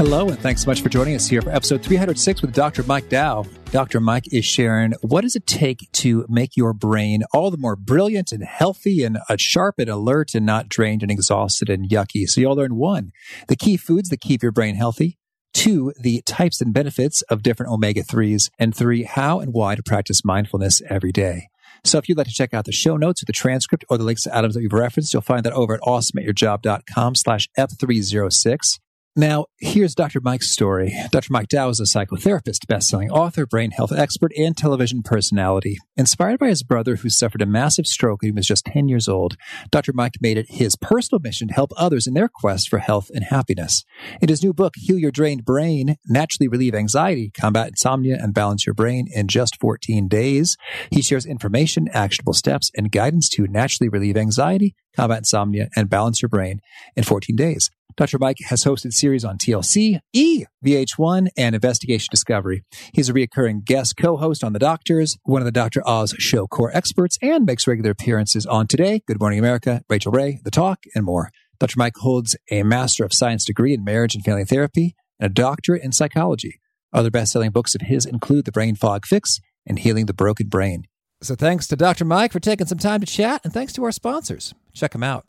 [0.00, 2.82] Hello, and thanks so much for joining us here for episode 306 with Dr.
[2.84, 3.44] Mike Dow.
[3.66, 4.00] Dr.
[4.00, 8.32] Mike is sharing what does it take to make your brain all the more brilliant
[8.32, 12.26] and healthy and sharp and alert and not drained and exhausted and yucky.
[12.26, 13.12] So you'll learn one,
[13.48, 15.18] the key foods that keep your brain healthy.
[15.52, 18.48] Two, the types and benefits of different omega 3s.
[18.58, 21.48] And three, how and why to practice mindfulness every day.
[21.84, 24.04] So if you'd like to check out the show notes or the transcript or the
[24.04, 28.78] links to items that we've referenced, you'll find that over at awesomeatyourjob.com slash F306.
[29.16, 30.20] Now, here's Dr.
[30.22, 30.94] Mike's story.
[31.10, 31.32] Dr.
[31.32, 35.78] Mike Dow is a psychotherapist, best-selling author, brain health expert, and television personality.
[35.96, 39.08] Inspired by his brother who suffered a massive stroke when he was just 10 years
[39.08, 39.36] old,
[39.72, 39.92] Dr.
[39.92, 43.24] Mike made it his personal mission to help others in their quest for health and
[43.24, 43.82] happiness.
[44.22, 48.64] In his new book, Heal Your Drained Brain, Naturally Relieve Anxiety, Combat Insomnia, and Balance
[48.64, 50.56] Your Brain in Just 14 Days,
[50.92, 56.22] he shares information, actionable steps, and guidance to naturally relieve anxiety, combat insomnia, and balance
[56.22, 56.60] your brain
[56.94, 57.70] in 14 days.
[57.96, 58.18] Dr.
[58.18, 62.62] Mike has hosted series on TLC, E, VH1, and Investigation Discovery.
[62.92, 65.86] He's a reoccurring guest co-host on The Doctors, one of the Dr.
[65.86, 70.40] Oz show core experts, and makes regular appearances on Today, Good Morning America, Rachael Ray,
[70.44, 71.30] The Talk, and more.
[71.58, 71.74] Dr.
[71.76, 75.82] Mike holds a Master of Science degree in Marriage and Family Therapy and a doctorate
[75.82, 76.60] in psychology.
[76.92, 80.84] Other best-selling books of his include The Brain Fog Fix and Healing the Broken Brain.
[81.22, 82.06] So thanks to Dr.
[82.06, 84.54] Mike for taking some time to chat, and thanks to our sponsors.
[84.72, 85.26] Check them out.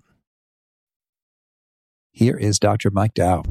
[2.13, 2.91] Here is Dr.
[2.91, 3.43] Mike Dow.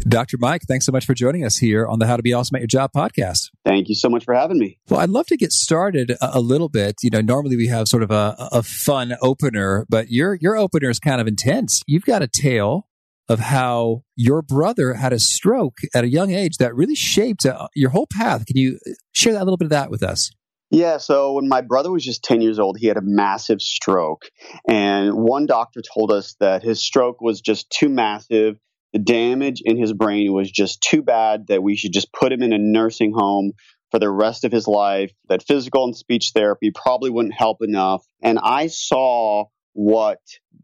[0.00, 0.36] Dr.
[0.38, 2.60] Mike, thanks so much for joining us here on the How to Be Awesome at
[2.60, 3.50] Your Job podcast.
[3.64, 4.78] Thank you so much for having me.
[4.90, 6.96] Well, I'd love to get started a, a little bit.
[7.02, 10.90] You know, normally we have sort of a, a fun opener, but your your opener
[10.90, 11.82] is kind of intense.
[11.86, 12.88] You've got a tale
[13.28, 17.68] of how your brother had a stroke at a young age that really shaped uh,
[17.74, 18.44] your whole path.
[18.44, 18.78] Can you
[19.12, 20.30] share that a little bit of that with us?
[20.74, 24.24] Yeah, so when my brother was just 10 years old, he had a massive stroke.
[24.68, 28.56] And one doctor told us that his stroke was just too massive.
[28.92, 32.42] The damage in his brain was just too bad that we should just put him
[32.42, 33.52] in a nursing home
[33.92, 38.04] for the rest of his life, that physical and speech therapy probably wouldn't help enough.
[38.20, 40.18] And I saw what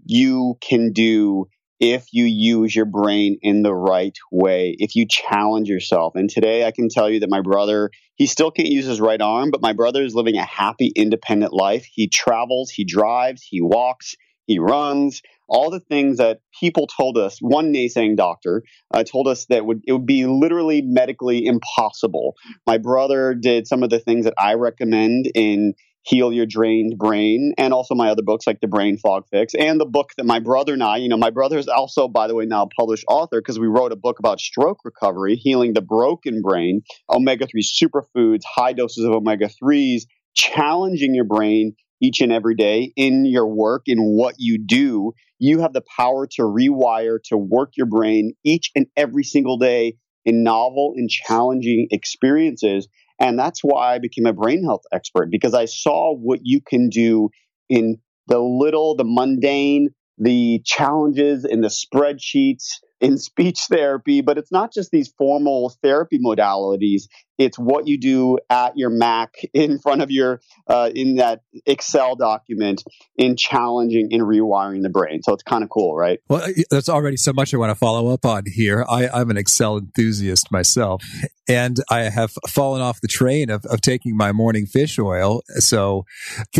[0.04, 1.46] you can do
[1.80, 6.14] if you use your brain in the right way, if you challenge yourself.
[6.14, 9.20] And today I can tell you that my brother, he still can't use his right
[9.20, 11.86] arm, but my brother is living a happy, independent life.
[11.90, 14.14] He travels, he drives, he walks,
[14.46, 17.38] he runs, all the things that people told us.
[17.40, 22.34] One naysaying doctor uh, told us that would it would be literally medically impossible.
[22.66, 27.52] My brother did some of the things that I recommend in Heal Your Drained Brain,
[27.58, 30.40] and also my other books like The Brain Fog Fix, and the book that my
[30.40, 33.04] brother and I, you know, my brother is also, by the way, now a published
[33.08, 37.62] author because we wrote a book about stroke recovery, healing the broken brain, omega 3
[37.62, 40.02] superfoods, high doses of omega 3s,
[40.34, 45.12] challenging your brain each and every day in your work, in what you do.
[45.38, 49.96] You have the power to rewire, to work your brain each and every single day
[50.24, 52.88] in novel and challenging experiences.
[53.20, 56.88] And that's why I became a brain health expert because I saw what you can
[56.88, 57.28] do
[57.68, 57.98] in
[58.28, 64.72] the little, the mundane, the challenges in the spreadsheets, in speech therapy, but it's not
[64.72, 67.04] just these formal therapy modalities.
[67.38, 72.14] It's what you do at your Mac in front of your, uh, in that Excel
[72.14, 72.84] document,
[73.16, 75.22] in challenging, and rewiring the brain.
[75.22, 76.20] So it's kind of cool, right?
[76.28, 78.84] Well, there's already so much I want to follow up on here.
[78.86, 81.02] I, I'm an Excel enthusiast myself,
[81.48, 85.40] and I have fallen off the train of, of taking my morning fish oil.
[85.56, 86.04] So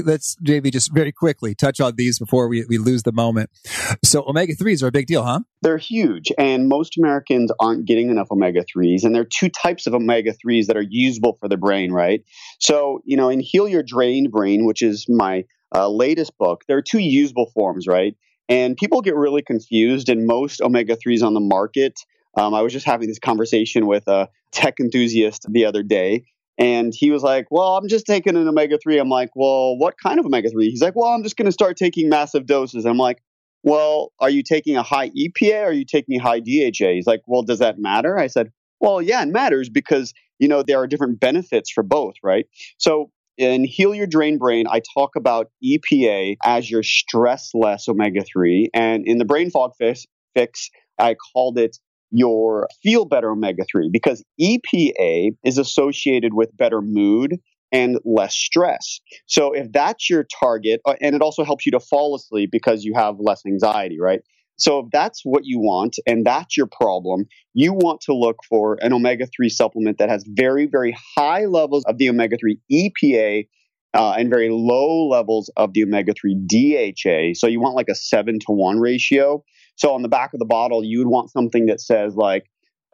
[0.03, 3.51] let's maybe just very quickly touch on these before we, we lose the moment.
[4.03, 5.41] So omega 3s are a big deal, huh?
[5.63, 9.05] They're huge, and most Americans aren't getting enough omega 3s.
[9.05, 12.23] And there are two types of omega 3s that are usable for the brain, right?
[12.59, 16.77] So, you know, in Heal Your Drained Brain, which is my uh, latest book, there
[16.77, 18.15] are two usable forms, right?
[18.49, 22.01] And people get really confused, and most omega 3s on the market.
[22.37, 26.25] Um, I was just having this conversation with a tech enthusiast the other day,
[26.59, 28.99] and he was like, Well, I'm just taking an omega 3.
[28.99, 30.69] I'm like, Well, what kind of omega 3?
[30.69, 32.85] He's like, Well, I'm just going to start taking massive doses.
[32.85, 33.23] I'm like,
[33.63, 36.93] well, are you taking a high EPA or are you taking a high DHA?
[36.95, 38.19] He's like, well, does that matter?
[38.19, 42.15] I said, well, yeah, it matters because, you know, there are different benefits for both,
[42.23, 42.47] right?
[42.79, 48.23] So in Heal Your Drain Brain, I talk about EPA as your stress less omega
[48.23, 48.71] 3.
[48.75, 51.79] And in the Brain Fog Fix, fix I called it
[52.11, 57.39] your feel better omega 3 because EPA is associated with better mood,
[57.73, 59.01] and less stress.
[59.27, 62.85] So if that's your target, uh, and it also helps you to fall asleep because
[62.85, 64.21] you have less anxiety, right?
[64.61, 68.77] So if that's what you want and that's your problem, you want to look for
[68.83, 73.49] an omega 3 supplement that has very, very high levels of the omega 3 EPA
[73.95, 77.35] uh, and very low levels of the omega 3 DHA.
[77.35, 79.43] So you want like a 7 to 1 ratio.
[79.77, 82.45] So on the back of the bottle, you would want something that says like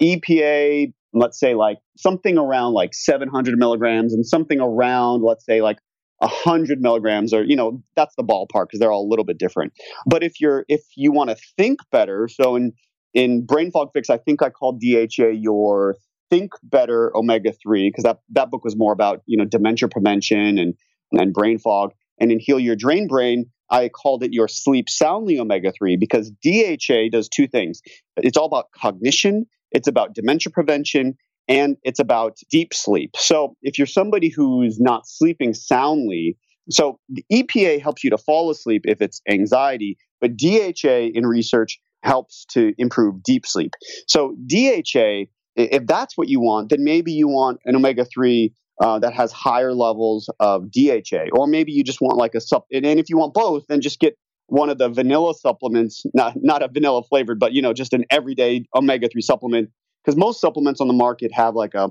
[0.01, 5.79] EPA, let's say like something around like 700 milligrams and something around, let's say like
[6.19, 9.73] 100 milligrams or you know that's the ballpark because they're all a little bit different.
[10.07, 12.73] But if you're if you want to think better so in
[13.13, 15.97] in brain fog fix i think i called dha your
[16.31, 20.75] think better omega-3 because that that book was more about you know dementia prevention and
[21.13, 21.93] and brain fog.
[22.19, 27.11] And in heal your drain brain i called it your sleep soundly omega-3 because dha
[27.11, 27.83] does two things.
[28.17, 31.17] It's all about cognition it's about dementia prevention
[31.49, 33.11] and it's about deep sleep.
[33.17, 36.37] So if you're somebody who's not sleeping soundly,
[36.71, 41.79] so the EPA helps you to fall asleep if it's anxiety, but DHA in research
[42.03, 43.73] helps to improve deep sleep.
[44.09, 48.99] So DHA, if that's what you want, then maybe you want an omega 3 uh,
[48.99, 52.67] that has higher levels of DHA, or maybe you just want like a sup.
[52.73, 54.17] And if you want both, then just get
[54.49, 58.05] one of the vanilla supplements, not not a vanilla flavored, but you know, just an
[58.11, 59.71] everyday omega three supplement
[60.05, 61.91] because most supplements on the market have like a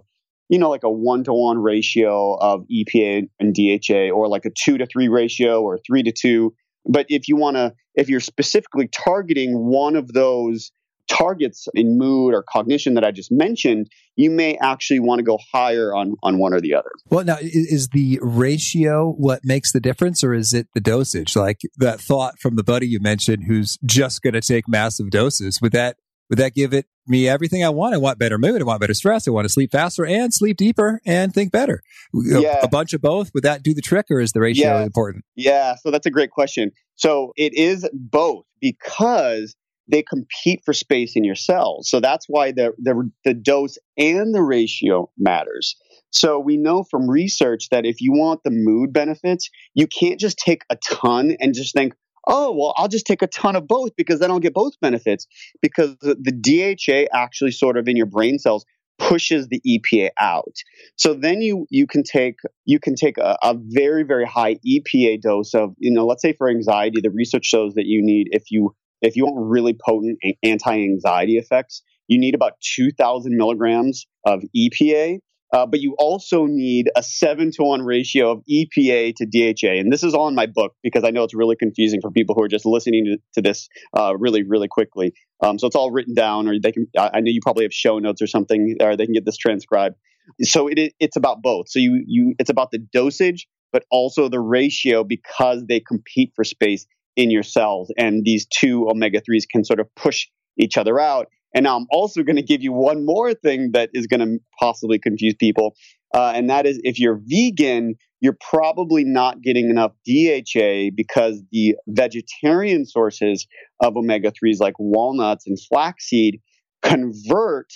[0.50, 4.52] you know like a one to one ratio of EPA and DHA or like a
[4.63, 6.54] two to three ratio or three to two.
[6.88, 10.72] But if you want to, if you're specifically targeting one of those
[11.07, 15.38] targets in mood or cognition that I just mentioned, you may actually want to go
[15.54, 16.90] higher on on one or the other.
[17.10, 21.36] Well, now is the ratio what makes the difference, or is it the dosage?
[21.36, 25.60] Like that thought from the buddy you mentioned, who's just going to take massive doses.
[25.62, 25.98] Would that
[26.30, 27.94] would that give it me everything I want?
[27.94, 28.62] I want better mood.
[28.62, 29.28] I want better stress.
[29.28, 31.81] I want to sleep faster and sleep deeper and think better.
[32.13, 32.62] Yeah.
[32.63, 33.30] A, bunch of both.
[33.34, 34.84] Would that do the trick or is the ratio yeah.
[34.84, 35.24] important?
[35.36, 35.75] Yeah.
[35.75, 36.72] So that's a great question.
[36.96, 39.56] So it is both because
[39.87, 41.89] they compete for space in your cells.
[41.89, 45.75] So that's why the, the, the dose and the ratio matters.
[46.11, 50.37] So we know from research that if you want the mood benefits, you can't just
[50.37, 51.93] take a ton and just think,
[52.27, 55.27] oh, well, I'll just take a ton of both because then I'll get both benefits.
[55.61, 56.31] Because the, the
[56.77, 58.65] DHA actually sort of in your brain cells
[58.97, 60.55] pushes the EPA out.
[60.95, 65.21] So then you you can take you can take a, a, very very high EPA
[65.21, 68.43] dose of you know let's say for anxiety the research shows that you need if
[68.51, 68.73] you
[69.06, 75.19] if you want really potent anti-anxiety effects you need about 2,000 milligrams of EPA
[75.56, 79.80] uh, but you also need a seven to one ratio of EPA to DHA.
[79.80, 82.36] And this is all in my book because I know it's really confusing for people
[82.36, 85.13] who are just listening to, to this uh, really, really quickly.
[85.42, 86.88] Um, so it's all written down, or they can.
[86.98, 89.96] I know you probably have show notes or something, or they can get this transcribed.
[90.42, 91.69] So it, it's about both.
[91.69, 96.44] So you, you, it's about the dosage, but also the ratio because they compete for
[96.44, 100.27] space in your cells, and these two omega threes can sort of push
[100.57, 101.27] each other out.
[101.53, 104.39] And now I'm also going to give you one more thing that is going to
[104.59, 105.75] possibly confuse people.
[106.13, 111.75] Uh, and that is if you're vegan, you're probably not getting enough DHA because the
[111.88, 113.47] vegetarian sources
[113.81, 116.41] of omega 3s, like walnuts and flaxseed,
[116.81, 117.71] convert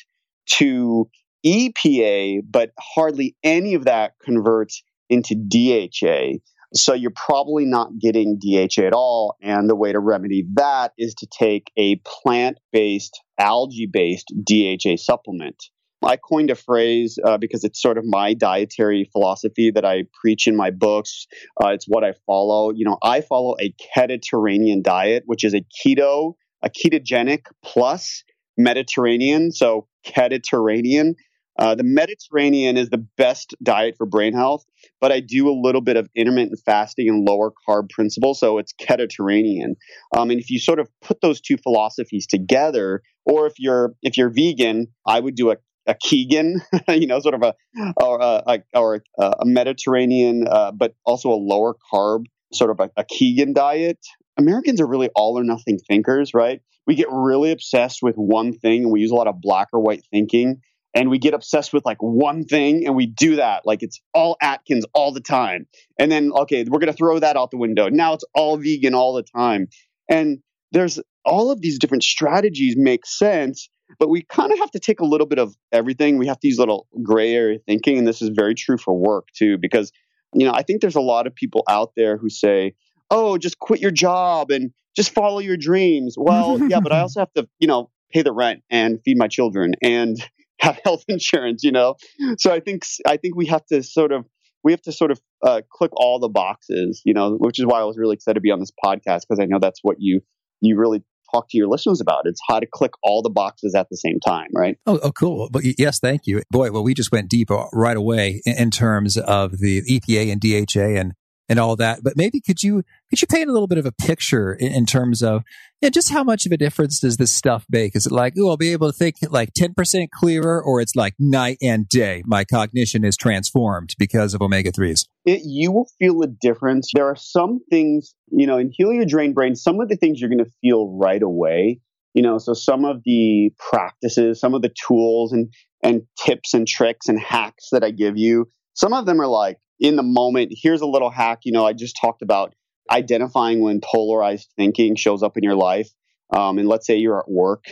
[0.47, 1.09] to
[1.45, 6.39] EPA, but hardly any of that converts into DHA.
[6.73, 9.35] So you're probably not getting DHA at all.
[9.41, 14.97] And the way to remedy that is to take a plant based, algae based DHA
[14.97, 15.63] supplement.
[16.01, 20.47] I coined a phrase uh, because it's sort of my dietary philosophy that I preach
[20.47, 21.27] in my books.
[21.61, 22.71] Uh, it's what I follow.
[22.71, 28.23] You know, I follow a Mediterranean diet, which is a keto, a ketogenic plus
[28.57, 29.51] Mediterranean.
[29.51, 31.15] So Keditarranean.
[31.59, 34.65] Uh, the Mediterranean is the best diet for brain health,
[35.01, 38.73] but I do a little bit of intermittent fasting and lower carb principles, so it's
[38.73, 39.75] Keditarranean.
[40.15, 44.15] Um, and if you sort of put those two philosophies together, or if you're if
[44.17, 47.53] you're vegan, I would do a a Kegan, you know, sort of a
[47.97, 53.03] or a, or a Mediterranean, uh, but also a lower carb, sort of a, a
[53.03, 53.99] Kegan diet.
[54.37, 56.61] Americans are really all or nothing thinkers, right?
[56.87, 59.81] We get really obsessed with one thing, and we use a lot of black or
[59.81, 60.61] white thinking
[60.93, 63.65] and we get obsessed with like one thing and we do that.
[63.65, 65.67] Like it's all atkins all the time.
[65.97, 67.89] And then okay we're going to throw that out the window.
[67.89, 69.67] Now it's all vegan all the time.
[70.07, 70.39] And
[70.71, 74.99] there's all of these different strategies make sense but we kind of have to take
[74.99, 76.19] a little bit of everything.
[76.19, 79.57] We have these little gray area thinking and this is very true for work too
[79.57, 79.91] because
[80.33, 82.75] you know i think there's a lot of people out there who say
[83.09, 86.15] oh just quit your job and just follow your dreams.
[86.17, 89.27] Well yeah but i also have to you know pay the rent and feed my
[89.27, 89.73] children.
[89.81, 90.17] And
[90.61, 91.95] have health insurance, you know?
[92.37, 94.25] So I think, I think we have to sort of,
[94.63, 97.79] we have to sort of uh, click all the boxes, you know, which is why
[97.79, 100.21] I was really excited to be on this podcast because I know that's what you,
[100.61, 102.23] you really talk to your listeners about.
[102.25, 104.77] It's how to click all the boxes at the same time, right?
[104.85, 105.49] Oh, oh cool.
[105.51, 106.41] But yes, thank you.
[106.51, 110.31] Boy, well, we just went deep uh, right away in, in terms of the EPA
[110.31, 111.13] and DHA and
[111.49, 112.03] and all that.
[112.03, 114.85] But maybe could you could you paint a little bit of a picture in, in
[114.85, 115.43] terms of
[115.81, 117.95] yeah, just how much of a difference does this stuff make?
[117.95, 121.15] Is it like, oh, I'll be able to think like 10% clearer, or it's like
[121.17, 122.21] night and day?
[122.25, 125.05] My cognition is transformed because of omega 3s.
[125.25, 126.91] you will feel a difference.
[126.93, 130.19] There are some things, you know, in Heal Your Drained Brain, some of the things
[130.19, 131.79] you're going to feel right away.
[132.13, 136.67] You know, so some of the practices, some of the tools and, and tips and
[136.67, 140.53] tricks and hacks that I give you, some of them are like, in the moment,
[140.55, 141.39] here's a little hack.
[141.43, 142.53] You know, I just talked about
[142.91, 145.89] identifying when polarized thinking shows up in your life.
[146.31, 147.65] Um, and let's say you're at work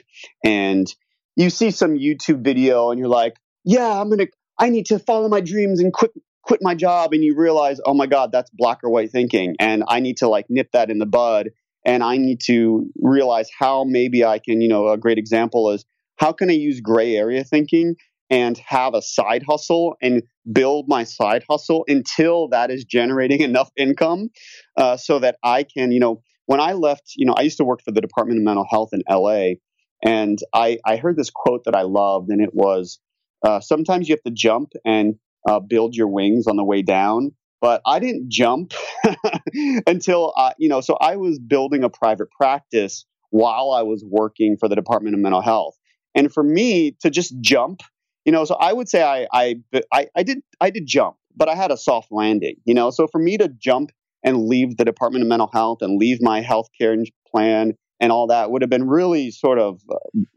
[0.44, 0.88] and
[1.36, 5.00] you see some YouTube video and you're like, yeah, I'm going to, I need to
[5.00, 6.12] follow my dreams and quit,
[6.42, 7.14] quit my job.
[7.14, 9.56] And you realize, oh my God, that's black or white thinking.
[9.60, 11.50] And I need to like nip that in the bud.
[11.86, 15.86] And I need to realize how maybe I can, you know, a great example is
[16.18, 17.96] how can I use gray area thinking
[18.30, 23.70] and have a side hustle and build my side hustle until that is generating enough
[23.78, 24.30] income
[24.78, 27.66] uh, so that I can, you know, when I left, you know, I used to
[27.66, 29.56] work for the Department of Mental Health in LA,
[30.04, 33.00] and I, I heard this quote that I loved, and it was
[33.44, 35.16] uh, sometimes you have to jump and
[35.48, 37.32] uh, build your wings on the way down.
[37.60, 38.74] But I didn't jump
[39.88, 44.58] until, I, you know, so I was building a private practice while I was working
[44.60, 45.76] for the Department of Mental Health.
[46.14, 47.82] And for me to just jump
[48.28, 49.56] you know, so I would say I, I,
[49.94, 53.08] I, I did, I did jump, but I had a soft landing, you know, so
[53.08, 53.92] for me to jump
[54.22, 56.94] and leave the Department of Mental Health and leave my health care
[57.32, 59.96] plan and all that would have been really sort of, uh,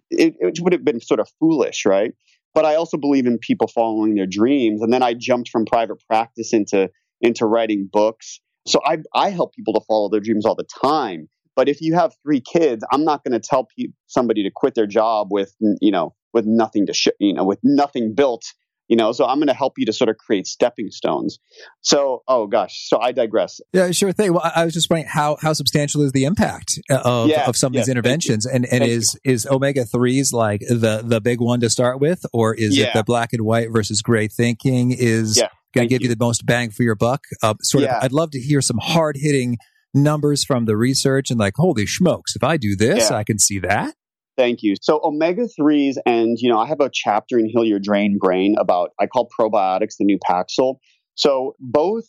[0.09, 2.12] it, it would have been sort of foolish, right?
[2.54, 4.82] But I also believe in people following their dreams.
[4.82, 8.40] And then I jumped from private practice into, into writing books.
[8.68, 11.28] So I, I help people to follow their dreams all the time.
[11.61, 14.75] But if you have three kids, I'm not going to tell pe- somebody to quit
[14.75, 18.45] their job with, you know, with nothing to, sh- you know, with nothing built,
[18.88, 19.12] you know.
[19.12, 21.38] So I'm going to help you to sort of create stepping stones.
[21.83, 23.61] So, oh gosh, so I digress.
[23.75, 24.33] Yeah, sure thing.
[24.33, 27.59] Well, I was just wondering how how substantial is the impact uh, of, yeah, of
[27.59, 29.33] some of these interventions, and and Thank is you.
[29.33, 32.87] is omega threes like the the big one to start with, or is yeah.
[32.87, 35.49] it the black and white versus gray thinking is yeah.
[35.75, 36.09] going to give you.
[36.09, 36.14] you.
[36.14, 37.25] the most bang for your buck?
[37.43, 37.90] Uh, sort of.
[38.00, 39.59] I'd love to hear some hard hitting
[39.94, 43.59] numbers from the research and like, holy smokes, if I do this, I can see
[43.61, 43.94] that.
[44.37, 44.75] Thank you.
[44.80, 48.54] So omega 3s, and you know, I have a chapter in Heal Your Drain Brain
[48.59, 50.76] about I call probiotics the new Paxil.
[51.14, 52.04] So both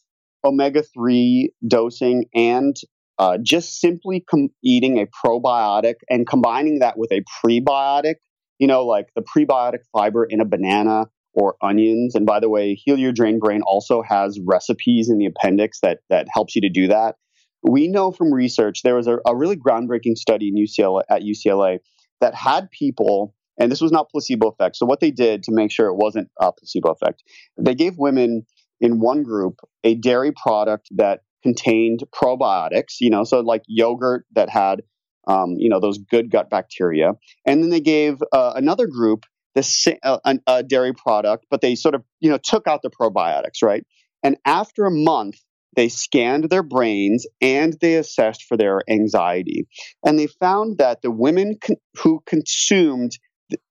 [0.45, 2.75] omega 3 dosing and
[3.19, 8.15] uh, just simply com- eating a probiotic and combining that with a prebiotic,
[8.59, 12.15] you know, like the prebiotic fiber in a banana or onions.
[12.15, 16.00] And by the way, Heal Your Drain Brain also has recipes in the appendix that
[16.09, 17.15] that helps you to do that.
[17.63, 21.80] We know from research there was a, a really groundbreaking study in UCLA at UCLA
[22.20, 24.75] that had people, and this was not placebo effect.
[24.75, 27.24] So what they did to make sure it wasn't a placebo effect,
[27.58, 28.46] they gave women
[28.80, 34.50] in one group a dairy product that contained probiotics, you know, so like yogurt that
[34.50, 34.82] had,
[35.27, 37.13] um, you know, those good gut bacteria,
[37.46, 39.25] and then they gave uh, another group
[39.56, 43.62] this uh, a dairy product, but they sort of, you know, took out the probiotics,
[43.62, 43.84] right?
[44.24, 45.38] And after a month,
[45.75, 49.68] they scanned their brains and they assessed for their anxiety.
[50.06, 53.12] And they found that the women con- who consumed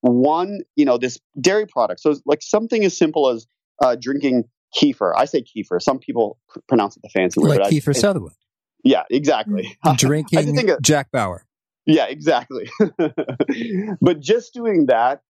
[0.00, 3.46] one, you know, this dairy product, so like something as simple as
[3.82, 4.44] uh, drinking
[4.78, 5.12] kefir.
[5.16, 5.80] I say kefir.
[5.80, 7.58] Some people pr- pronounce it the fancy way.
[7.58, 8.36] Like Kiefer Sutherland.
[8.84, 9.76] Yeah, exactly.
[9.96, 11.44] Drinking of, Jack Bauer.
[11.86, 12.70] Yeah, exactly.
[14.00, 15.20] but just doing that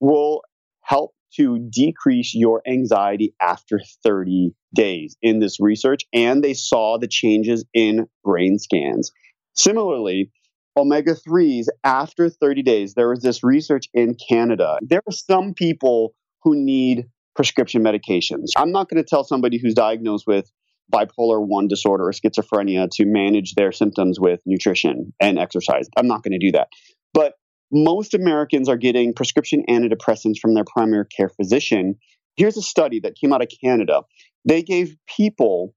[0.00, 0.42] will
[0.82, 7.08] help to decrease your anxiety after 30 days in this research, and they saw the
[7.08, 9.12] changes in brain scans.
[9.54, 10.30] Similarly,
[10.76, 14.78] omega 3s after 30 days, there was this research in Canada.
[14.82, 17.06] There are some people who need
[17.36, 18.48] prescription medications.
[18.56, 20.50] I'm not going to tell somebody who's diagnosed with
[20.92, 25.88] bipolar 1 disorder or schizophrenia to manage their symptoms with nutrition and exercise.
[25.96, 26.68] I'm not going to do that.
[27.14, 27.34] But
[27.72, 31.96] most Americans are getting prescription antidepressants from their primary care physician.
[32.36, 34.02] Here's a study that came out of Canada.
[34.44, 35.74] They gave people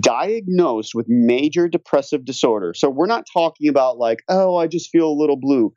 [0.00, 2.74] diagnosed with major depressive disorder.
[2.74, 5.72] So we're not talking about like, oh, I just feel a little blue.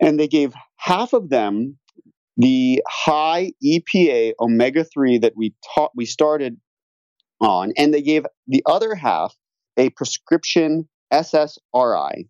[0.00, 1.78] And they gave half of them
[2.36, 6.56] the high EPA omega 3 that we taught we started
[7.40, 9.34] on and they gave the other half
[9.76, 12.26] a prescription SSRI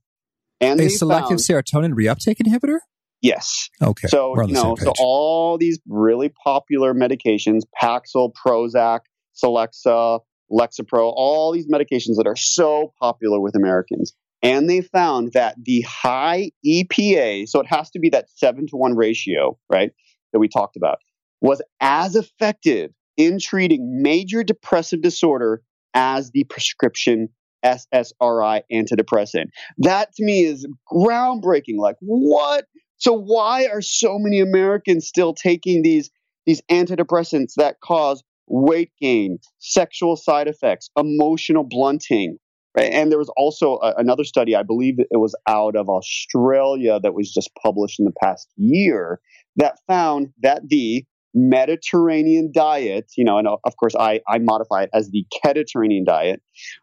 [0.64, 2.78] and a selective found, serotonin reuptake inhibitor?
[3.20, 3.70] Yes.
[3.80, 4.08] Okay.
[4.08, 9.00] So, you know, so all these really popular medications, Paxil, Prozac,
[9.42, 10.20] Celexa,
[10.52, 14.14] Lexapro, all these medications that are so popular with Americans.
[14.42, 18.76] And they found that the high EPA, so it has to be that seven to
[18.76, 19.90] one ratio, right,
[20.34, 20.98] that we talked about,
[21.40, 25.62] was as effective in treating major depressive disorder
[25.94, 27.30] as the prescription
[27.64, 29.46] SSRI antidepressant.
[29.78, 31.78] That to me is groundbreaking.
[31.78, 32.66] Like, what?
[32.98, 36.10] So why are so many Americans still taking these
[36.46, 42.38] these antidepressants that cause weight gain, sexual side effects, emotional blunting?
[42.76, 42.92] Right?
[42.92, 47.14] And there was also a, another study, I believe it was out of Australia that
[47.14, 49.20] was just published in the past year
[49.56, 51.04] that found that the
[51.34, 56.40] Mediterranean diet, you know, and of course I, I modify it as the Mediterranean diet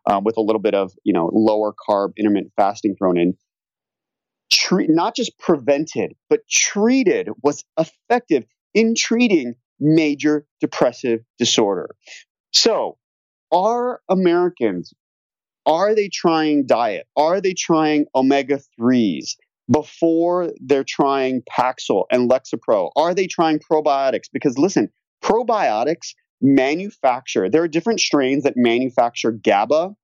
[0.10, 3.34] um, with a little bit of, you know, lower carb intermittent fasting thrown in,
[4.51, 8.43] treat, not just prevented, but treated was effective
[8.74, 11.96] in treating major depressive disorder.
[12.53, 12.98] So
[13.51, 14.93] are Americans,
[15.65, 17.08] are they trying diet?
[17.15, 19.36] Are they trying omega 3s?
[19.72, 22.92] Before they're trying Paxil and Lexapro?
[22.96, 24.25] Are they trying probiotics?
[24.32, 24.90] Because listen,
[25.24, 29.96] probiotics manufacture, there are different strains that manufacture GABA,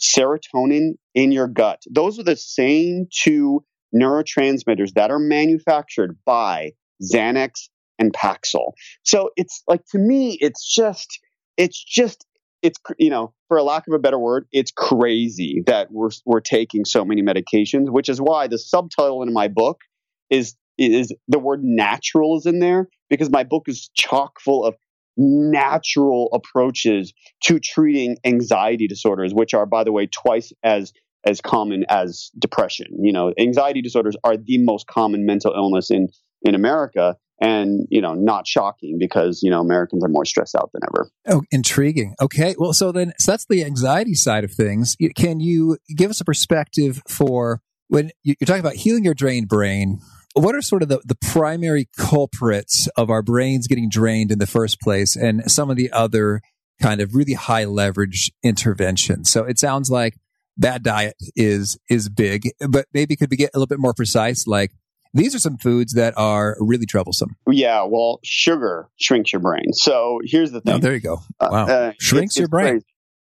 [0.00, 1.82] serotonin in your gut.
[1.90, 6.72] Those are the same two neurotransmitters that are manufactured by
[7.02, 8.72] Xanax and Paxil.
[9.02, 11.20] So it's like to me, it's just,
[11.56, 12.26] it's just
[12.64, 16.40] it's you know for a lack of a better word it's crazy that we're we're
[16.40, 19.82] taking so many medications which is why the subtitle in my book
[20.30, 24.74] is is the word natural is in there because my book is chock full of
[25.16, 30.92] natural approaches to treating anxiety disorders which are by the way twice as
[31.26, 32.86] as common as depression.
[33.00, 36.08] You know anxiety disorders are the most common mental illness in
[36.42, 40.70] in america and you know not shocking because you know americans are more stressed out
[40.72, 41.10] than ever.
[41.28, 42.14] Oh intriguing.
[42.20, 42.54] Okay.
[42.58, 44.96] Well so then so that's the anxiety side of things.
[45.16, 49.98] Can you give us a perspective for when you're talking about healing your drained brain?
[50.36, 54.48] What are sort of the, the primary culprits of our brains getting drained in the
[54.48, 56.40] first place and some of the other
[56.82, 59.30] kind of really high leverage interventions?
[59.30, 60.16] So it sounds like
[60.56, 64.46] bad diet is is big but maybe could we get a little bit more precise
[64.46, 64.70] like
[65.14, 67.36] these are some foods that are really troublesome.
[67.50, 69.72] Yeah, well, sugar shrinks your brain.
[69.72, 70.74] So here's the thing.
[70.74, 71.20] Oh, there you go.
[71.40, 72.82] Uh, wow, uh, shrinks it, your brain.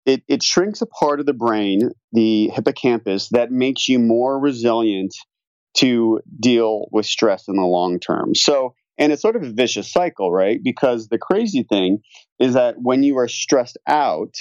[0.06, 5.13] It, it shrinks a part of the brain, the hippocampus, that makes you more resilient
[5.78, 8.36] to deal with stress in the long term.
[8.36, 10.60] So, and it's sort of a vicious cycle, right?
[10.63, 12.00] Because the crazy thing
[12.39, 14.34] is that when you are stressed out,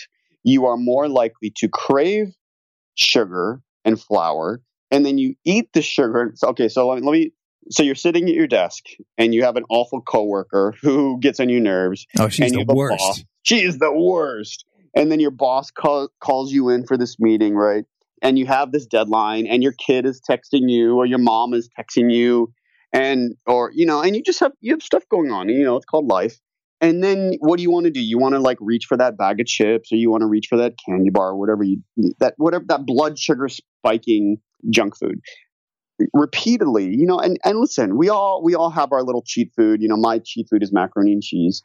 [0.42, 2.28] you are more likely to crave
[2.94, 6.34] sugar and flour and then you eat the sugar.
[6.42, 7.32] Okay, so let me, let me
[7.70, 8.84] so you're sitting at your desk
[9.18, 12.06] and you have an awful coworker who gets on your nerves.
[12.18, 12.98] Oh, she's the worst.
[12.98, 13.24] Boss.
[13.42, 14.64] She is the worst.
[14.94, 17.84] And then your boss call, calls you in for this meeting, right?
[18.22, 21.70] And you have this deadline, and your kid is texting you, or your mom is
[21.78, 22.52] texting you,
[22.92, 25.48] and or you know, and you just have you have stuff going on.
[25.48, 26.38] You know, it's called life.
[26.82, 28.00] And then what do you want to do?
[28.00, 30.48] You want to like reach for that bag of chips, or you want to reach
[30.50, 31.78] for that candy bar, or whatever you
[32.18, 34.36] that whatever that blood sugar spiking
[34.70, 35.20] junk food
[36.14, 39.82] repeatedly you know and and listen we all we all have our little cheat food.
[39.82, 41.62] You know my cheat food is macaroni and cheese.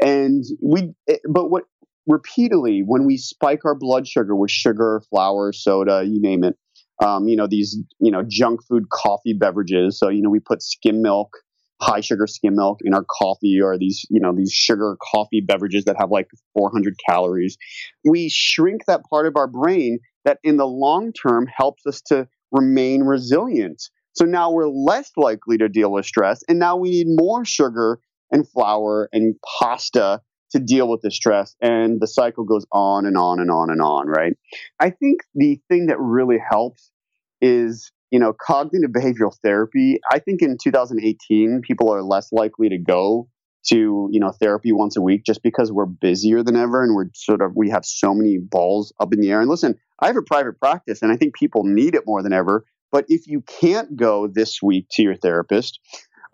[0.00, 1.64] And we eh, but what
[2.06, 6.54] repeatedly when we spike our blood sugar with sugar flour soda you name it
[7.02, 9.98] um, you know these you know junk food coffee beverages.
[9.98, 11.36] So you know we put skim milk
[11.80, 15.84] high sugar skim milk in our coffee or these you know these sugar coffee beverages
[15.84, 17.56] that have like 400 calories.
[18.04, 22.28] We shrink that part of our brain that in the long term helps us to
[22.54, 23.82] remain resilient.
[24.12, 27.98] So now we're less likely to deal with stress, and now we need more sugar
[28.30, 31.56] and flour and pasta to deal with the stress.
[31.60, 34.34] And the cycle goes on and on and on and on, right?
[34.80, 36.92] I think the thing that really helps
[37.40, 42.78] is you know cognitive behavioral therapy i think in 2018 people are less likely to
[42.78, 43.28] go
[43.64, 47.08] to you know therapy once a week just because we're busier than ever and we're
[47.14, 49.40] sort of we have so many balls up in the air.
[49.40, 52.32] And listen i have a private practice and i think people need it more than
[52.32, 52.64] ever.
[52.92, 55.80] But if you can't go this week to your therapist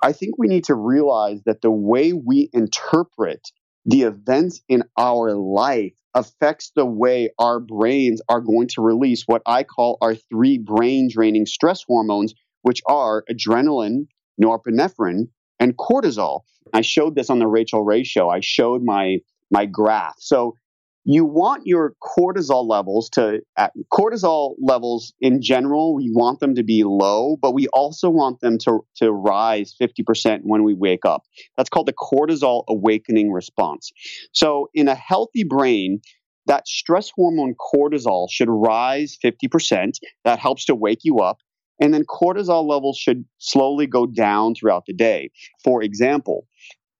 [0.03, 3.49] i think we need to realize that the way we interpret
[3.87, 9.43] the events in our life affects the way our brains are going to release what
[9.47, 14.07] i call our three brain draining stress hormones which are adrenaline
[14.43, 15.29] norepinephrine
[15.61, 16.41] and cortisol.
[16.73, 18.29] I showed this on the Rachael Ray show.
[18.29, 19.19] I showed my
[19.51, 20.15] my graph.
[20.19, 20.57] So
[21.05, 26.63] you want your cortisol levels to uh, cortisol levels in general we want them to
[26.63, 31.23] be low but we also want them to to rise 50% when we wake up
[31.57, 33.91] that's called the cortisol awakening response
[34.33, 36.03] so in a healthy brain
[36.47, 39.93] that stress hormone cortisol should rise 50%.
[40.25, 41.39] That helps to wake you up.
[41.81, 45.31] And then cortisol levels should slowly go down throughout the day.
[45.65, 46.47] For example,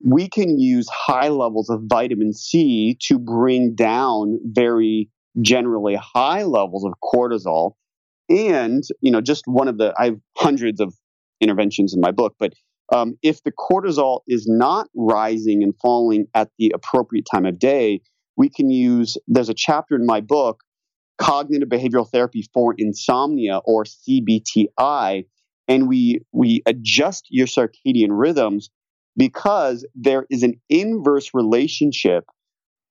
[0.05, 5.11] we can use high levels of vitamin C to bring down very
[5.43, 7.73] generally high levels of cortisol.
[8.29, 10.95] And, you know, just one of the, I have hundreds of
[11.41, 12.55] interventions in my book, but
[12.93, 18.01] um, if the cortisol is not rising and falling at the appropriate time of day,
[18.37, 20.63] we can use, there's a chapter in my book,
[21.21, 25.27] Cognitive Behavioral Therapy for Insomnia or CBTI,
[25.69, 28.71] and we, we adjust your circadian rhythms
[29.17, 32.25] because there is an inverse relationship.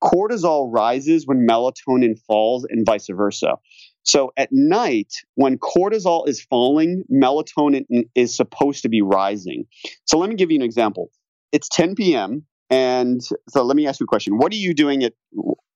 [0.01, 3.55] Cortisol rises when melatonin falls and vice versa.
[4.03, 7.83] So at night, when cortisol is falling, melatonin
[8.15, 9.65] is supposed to be rising.
[10.05, 11.09] So let me give you an example.
[11.51, 12.45] It's 10 p.m.
[12.69, 14.37] And so let me ask you a question.
[14.37, 15.13] What are you doing at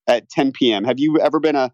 [0.08, 0.84] at 10 p.m.?
[0.84, 1.72] Have you ever been a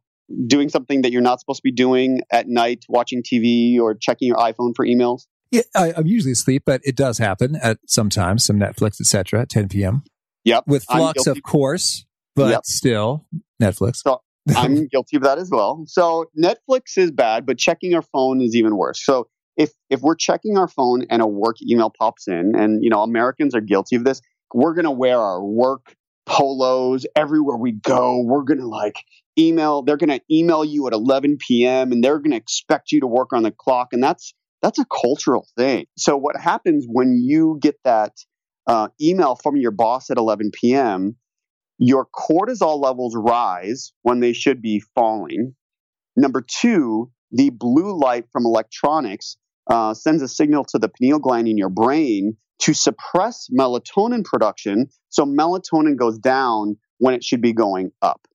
[0.48, 4.28] doing something that you're not supposed to be doing at night, watching TV or checking
[4.28, 5.24] your iPhone for emails?
[5.52, 9.42] Yeah, I, am usually asleep, but it does happen at sometimes some Netflix, etc.
[9.42, 10.04] at 10 p.m.
[10.46, 12.66] Yep, with f.lux, of course, but yep.
[12.66, 13.26] still
[13.62, 13.98] Netflix.
[13.98, 14.22] So
[14.56, 15.84] I'm guilty of that as well.
[15.88, 19.04] So Netflix is bad, but checking our phone is even worse.
[19.04, 22.90] So if if we're checking our phone and a work email pops in, and you
[22.90, 24.22] know Americans are guilty of this,
[24.54, 25.96] we're gonna wear our work
[26.30, 28.24] polos everywhere we go.
[28.24, 28.96] We're gonna like
[29.38, 29.82] email.
[29.82, 31.92] They're gonna email you at 11 p.m.
[31.92, 35.48] and they're gonna expect you to work on the clock, and that's that's a cultural
[35.58, 35.86] thing.
[35.98, 38.14] So what happens when you get that
[38.68, 41.16] uh, email from your boss at 11 p.m
[41.80, 45.56] your cortisol levels rise when they should be falling.
[46.16, 49.38] Number two, the blue light from electronics
[49.72, 54.88] uh, sends a signal to the pineal gland in your brain to suppress melatonin production.
[55.10, 58.28] So melatonin goes down when it should be going up,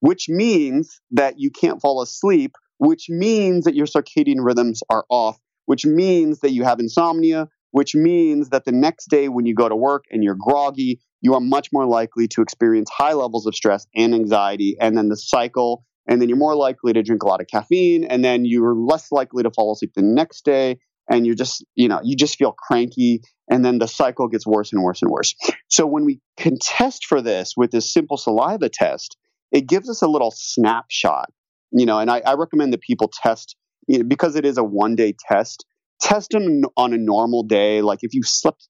[0.00, 5.38] which means that you can't fall asleep, which means that your circadian rhythms are off,
[5.66, 9.68] which means that you have insomnia, which means that the next day when you go
[9.68, 13.54] to work and you're groggy, you are much more likely to experience high levels of
[13.54, 14.76] stress and anxiety.
[14.80, 18.04] And then the cycle, and then you're more likely to drink a lot of caffeine,
[18.04, 20.78] and then you're less likely to fall asleep the next day.
[21.08, 23.22] And you're just, you know, you just feel cranky.
[23.48, 25.34] And then the cycle gets worse and worse and worse.
[25.68, 29.16] So when we can test for this with this simple saliva test,
[29.52, 31.30] it gives us a little snapshot,
[31.70, 34.64] you know, and I, I recommend that people test you know, because it is a
[34.64, 35.64] one day test
[36.00, 37.82] test them on a normal day.
[37.82, 38.68] Like if you slept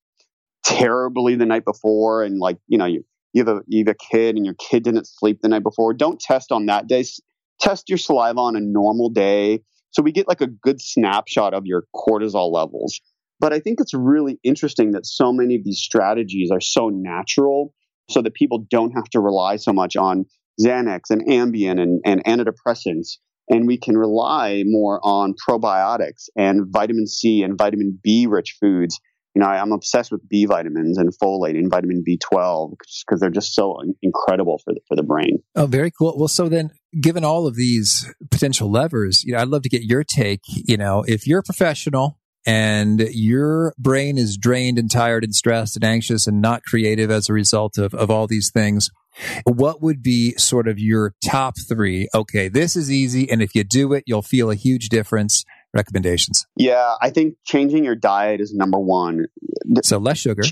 [0.64, 4.12] terribly the night before and like, you know, you, you have a, you have a
[4.12, 7.04] kid and your kid didn't sleep the night before, don't test on that day.
[7.60, 9.62] Test your saliva on a normal day.
[9.96, 13.00] So we get like a good snapshot of your cortisol levels.
[13.40, 17.72] But I think it's really interesting that so many of these strategies are so natural
[18.10, 20.26] so that people don't have to rely so much on
[20.60, 23.16] Xanax and Ambien and, and antidepressants
[23.48, 29.00] and we can rely more on probiotics and vitamin C and vitamin B rich foods.
[29.36, 32.74] You know, I, am obsessed with B vitamins and folate and vitamin B12
[33.06, 35.42] because they're just so incredible for the, for the brain.
[35.54, 36.16] Oh, very cool.
[36.16, 39.82] Well, so then, given all of these potential levers, you know, I'd love to get
[39.82, 40.40] your take.
[40.46, 45.76] You know, if you're a professional and your brain is drained and tired and stressed
[45.76, 48.88] and anxious and not creative as a result of, of all these things,
[49.44, 52.08] what would be sort of your top three?
[52.14, 53.30] Okay, this is easy.
[53.30, 55.44] And if you do it, you'll feel a huge difference.
[55.76, 56.46] Recommendations.
[56.56, 59.26] Yeah, I think changing your diet is number one.
[59.82, 60.42] So less sugar.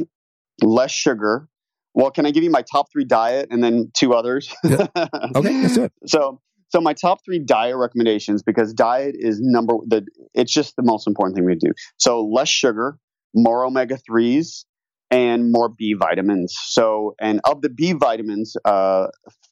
[0.62, 1.48] Less sugar.
[1.94, 4.52] Well, can I give you my top three diet and then two others?
[4.64, 4.86] Yeah.
[5.36, 5.92] Okay, let's do it.
[6.06, 10.82] So, so my top three diet recommendations because diet is number the it's just the
[10.82, 11.72] most important thing we do.
[11.98, 12.98] So less sugar,
[13.34, 14.66] more omega threes,
[15.10, 16.56] and more B vitamins.
[16.60, 19.06] So, and of the B vitamins, uh,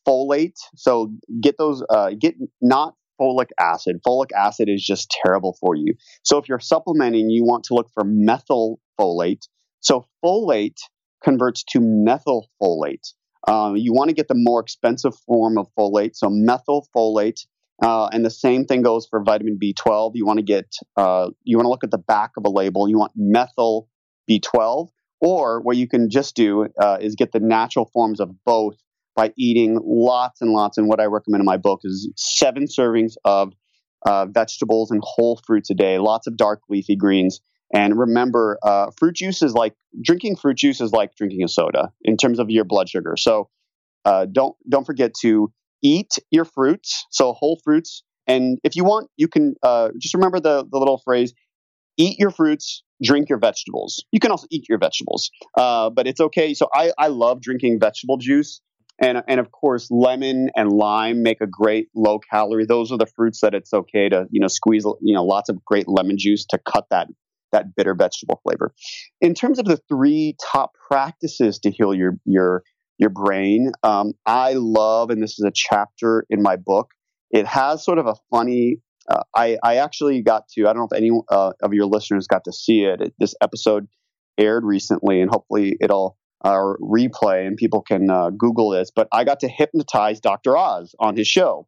[0.06, 0.58] folate.
[0.74, 4.00] So get those, uh, get not folic acid.
[4.06, 5.94] Folic acid is just terrible for you.
[6.22, 9.46] So if you're supplementing, you want to look for methyl folate.
[9.80, 10.78] So folate
[11.22, 13.12] converts to methylfolate.
[13.48, 17.40] Um, you want to get the more expensive form of folate, so methylfolate.
[17.82, 20.12] Uh, and the same thing goes for vitamin B12.
[20.14, 22.88] You want to get, uh, you want to look at the back of a label.
[22.88, 23.88] You want methyl
[24.30, 24.88] B12.
[25.20, 28.76] Or what you can just do uh, is get the natural forms of both
[29.14, 30.78] by eating lots and lots.
[30.78, 33.52] And what I recommend in my book is seven servings of
[34.04, 37.40] uh, vegetables and whole fruits a day, lots of dark leafy greens.
[37.74, 41.92] And remember, uh, fruit juice is like drinking fruit juice is like drinking a soda
[42.02, 43.14] in terms of your blood sugar.
[43.16, 43.48] So
[44.04, 48.02] uh, don't don't forget to eat your fruits, so whole fruits.
[48.26, 51.32] And if you want, you can uh, just remember the the little phrase:
[51.96, 54.04] eat your fruits, drink your vegetables.
[54.12, 56.54] You can also eat your vegetables, uh, but it's okay.
[56.54, 58.60] So I, I love drinking vegetable juice.
[59.02, 62.66] And, and of course, lemon and lime make a great low calorie.
[62.66, 65.64] Those are the fruits that it's okay to, you know, squeeze, you know, lots of
[65.64, 67.08] great lemon juice to cut that,
[67.50, 68.72] that bitter vegetable flavor.
[69.20, 72.62] In terms of the three top practices to heal your, your,
[72.98, 76.92] your brain, um, I love, and this is a chapter in my book,
[77.32, 80.88] it has sort of a funny uh, I, I actually got to, I don't know
[80.92, 83.12] if any uh, of your listeners got to see it.
[83.18, 83.88] This episode
[84.38, 88.90] aired recently, and hopefully it'll uh, replay and people can uh, Google this.
[88.94, 90.56] But I got to hypnotize Dr.
[90.56, 91.66] Oz on his show.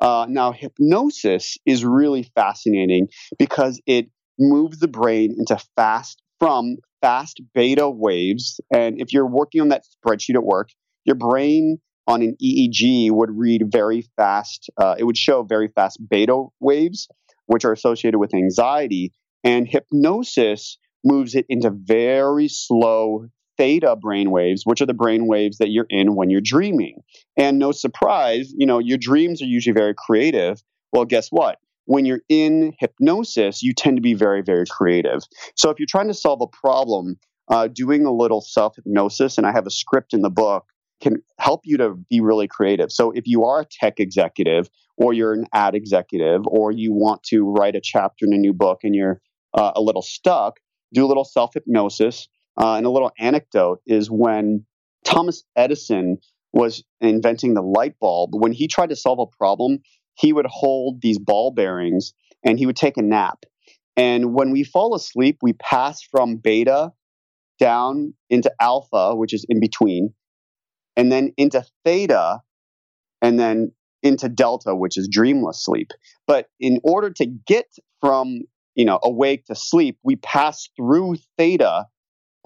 [0.00, 3.08] Uh, now, hypnosis is really fascinating
[3.38, 8.60] because it moves the brain into fast, from fast beta waves.
[8.70, 10.68] And if you're working on that spreadsheet at work,
[11.04, 15.98] your brain on an EEG would read very fast, uh, it would show very fast
[16.08, 17.08] beta waves,
[17.46, 19.12] which are associated with anxiety.
[19.42, 25.58] And hypnosis moves it into very slow theta brain waves, which are the brain waves
[25.58, 27.02] that you're in when you're dreaming.
[27.36, 30.62] And no surprise, you know, your dreams are usually very creative.
[30.92, 31.58] Well, guess what?
[31.84, 35.22] When you're in hypnosis, you tend to be very, very creative.
[35.54, 39.46] So if you're trying to solve a problem, uh, doing a little self hypnosis, and
[39.46, 40.66] I have a script in the book
[41.00, 42.90] can help you to be really creative.
[42.90, 47.22] So if you are a tech executive or you're an ad executive or you want
[47.24, 49.20] to write a chapter in a new book and you're
[49.54, 50.58] uh, a little stuck,
[50.94, 52.28] do a little self hypnosis.
[52.58, 54.64] Uh, and a little anecdote is when
[55.04, 56.18] Thomas Edison
[56.52, 59.78] was inventing the light bulb, when he tried to solve a problem,
[60.14, 63.44] he would hold these ball bearings and he would take a nap.
[63.96, 66.92] And when we fall asleep, we pass from beta
[67.58, 70.12] down into alpha, which is in between,
[70.96, 72.40] and then into theta,
[73.22, 75.92] and then into delta, which is dreamless sleep.
[76.26, 77.66] But in order to get
[78.00, 78.40] from
[78.74, 81.86] you know awake to sleep, we pass through theta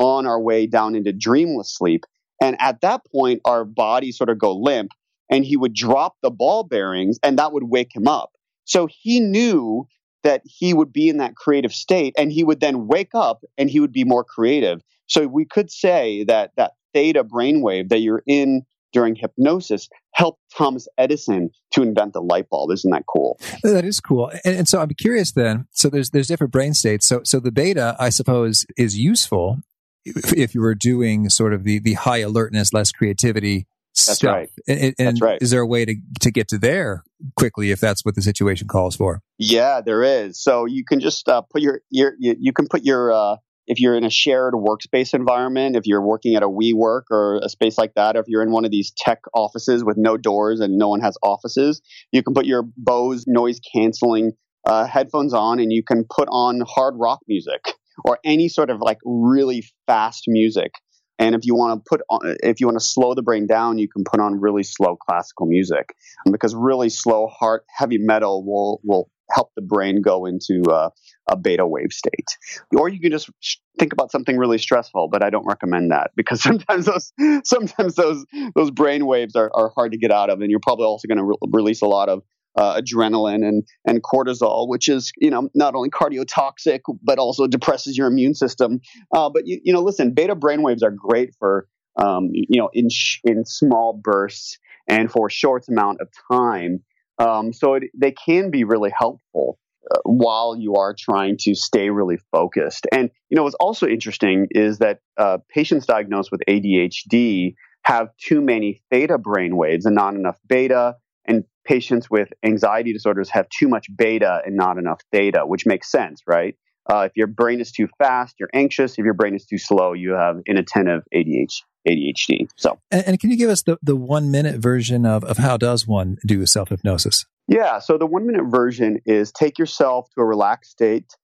[0.01, 2.05] on our way down into dreamless sleep.
[2.43, 4.93] And at that point, our bodies sort of go limp,
[5.31, 8.33] and he would drop the ball bearings, and that would wake him up.
[8.65, 9.87] So he knew
[10.25, 13.71] that he would be in that creative state, and he would then wake up and
[13.71, 14.81] he would be more creative.
[15.07, 20.89] So we could say that that theta brainwave that you're in during hypnosis helped Thomas
[20.99, 22.71] Edison to invent the light bulb.
[22.73, 23.39] Isn't that cool?
[23.63, 24.31] That is cool.
[24.45, 25.67] And, and, so I'm curious then.
[25.71, 27.07] So there's there's different brain states.
[27.07, 29.59] So so the beta, I suppose, is useful
[30.05, 34.35] if, if you were doing sort of the the high alertness, less creativity that's stuff.
[34.35, 34.51] Right.
[34.69, 35.39] And, and that's right.
[35.43, 37.05] Is there a way to to get to there
[37.37, 39.21] quickly if that's what the situation calls for?
[39.39, 40.43] Yeah, there is.
[40.43, 43.37] So you can just uh, put your, your you, you can put your uh,
[43.67, 47.49] if you're in a shared workspace environment, if you're working at a WeWork or a
[47.49, 50.61] space like that, or if you're in one of these tech offices with no doors
[50.61, 54.33] and no one has offices, you can put your Bose noise canceling
[54.67, 57.61] uh, headphones on and you can put on hard rock music
[58.05, 60.73] or any sort of like really fast music.
[61.19, 63.79] And if you want to put on, if you want to slow the brain down,
[63.79, 65.95] you can put on really slow classical music
[66.31, 70.91] because really slow, hard, heavy metal will will help the brain go into uh,
[71.29, 72.37] a beta wave state.
[72.77, 73.31] Or you can just
[73.79, 77.13] think about something really stressful, but I don't recommend that because sometimes those
[77.45, 80.87] sometimes those those brain waves are, are hard to get out of, and you're probably
[80.87, 82.23] also going to re- release a lot of
[82.57, 87.97] uh, adrenaline and and cortisol, which is you know not only cardiotoxic but also depresses
[87.97, 88.81] your immune system.
[89.15, 92.71] Uh, but you, you know, listen, beta brain waves are great for um, you know
[92.73, 94.59] in sh- in small bursts
[94.89, 96.83] and for a short amount of time.
[97.19, 99.59] Um, so it, they can be really helpful
[99.91, 102.87] uh, while you are trying to stay really focused.
[102.93, 108.41] And you know what's also interesting is that uh, patients diagnosed with ADHD have too
[108.41, 110.97] many theta brain waves and not enough beta.
[111.27, 115.91] And patients with anxiety disorders have too much beta and not enough theta, which makes
[115.91, 116.57] sense, right?
[116.91, 118.93] Uh, if your brain is too fast, you're anxious.
[118.93, 121.63] If your brain is too slow, you have inattentive ADHD.
[121.89, 122.47] ADHD.
[122.57, 125.57] So, and, and, can you give us the, the one minute version of, of how
[125.57, 127.25] does one do self hypnosis?
[127.49, 127.79] Yeah.
[127.79, 131.17] So the one minute version is take yourself to a relaxed state.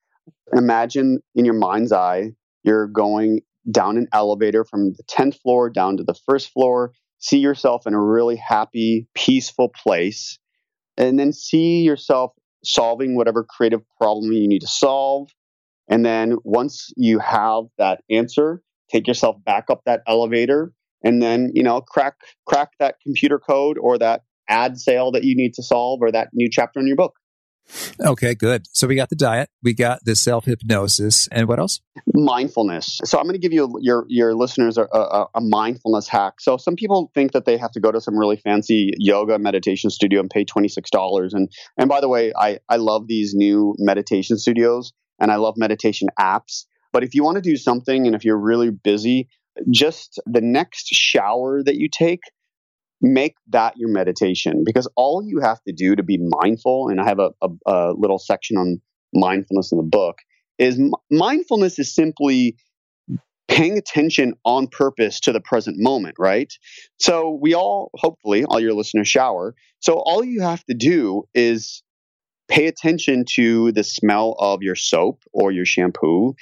[0.57, 5.97] Imagine in your mind's eye you're going down an elevator from the 10th floor down
[5.97, 6.93] to the first floor.
[7.19, 10.39] See yourself in a really happy, peaceful place.
[10.97, 12.33] And then see yourself
[12.65, 15.29] solving whatever creative problem you need to solve.
[15.89, 21.51] And then once you have that answer, take yourself back up that elevator and then
[21.55, 22.15] you know crack
[22.47, 26.29] crack that computer code or that ad sale that you need to solve or that
[26.33, 27.15] new chapter in your book
[28.01, 28.67] okay good.
[28.73, 31.81] So we got the diet we got the self hypnosis and what else?
[32.15, 33.01] Mindfulness.
[33.05, 36.41] So i'm going to give you your your listeners a, a, a, mindfulness hack.
[36.41, 39.91] So some people think that they have to go to some really fancy yoga meditation
[39.91, 44.39] studio and pay $26 and and by the way i i love these new meditation
[44.39, 46.65] studios and i love meditation apps.
[46.93, 49.29] But if you want to do something and if you're really busy,
[49.71, 52.21] just the next shower that you take,
[53.01, 57.05] make that your meditation because all you have to do to be mindful, and I
[57.05, 58.81] have a, a, a little section on
[59.15, 60.19] mindfulness in the book,
[60.59, 62.57] is m- mindfulness is simply
[63.49, 66.53] paying attention on purpose to the present moment, right?
[66.99, 69.55] So we all, hopefully, all your listeners shower.
[69.81, 71.83] So all you have to do is
[72.49, 76.35] pay attention to the smell of your soap or your shampoo.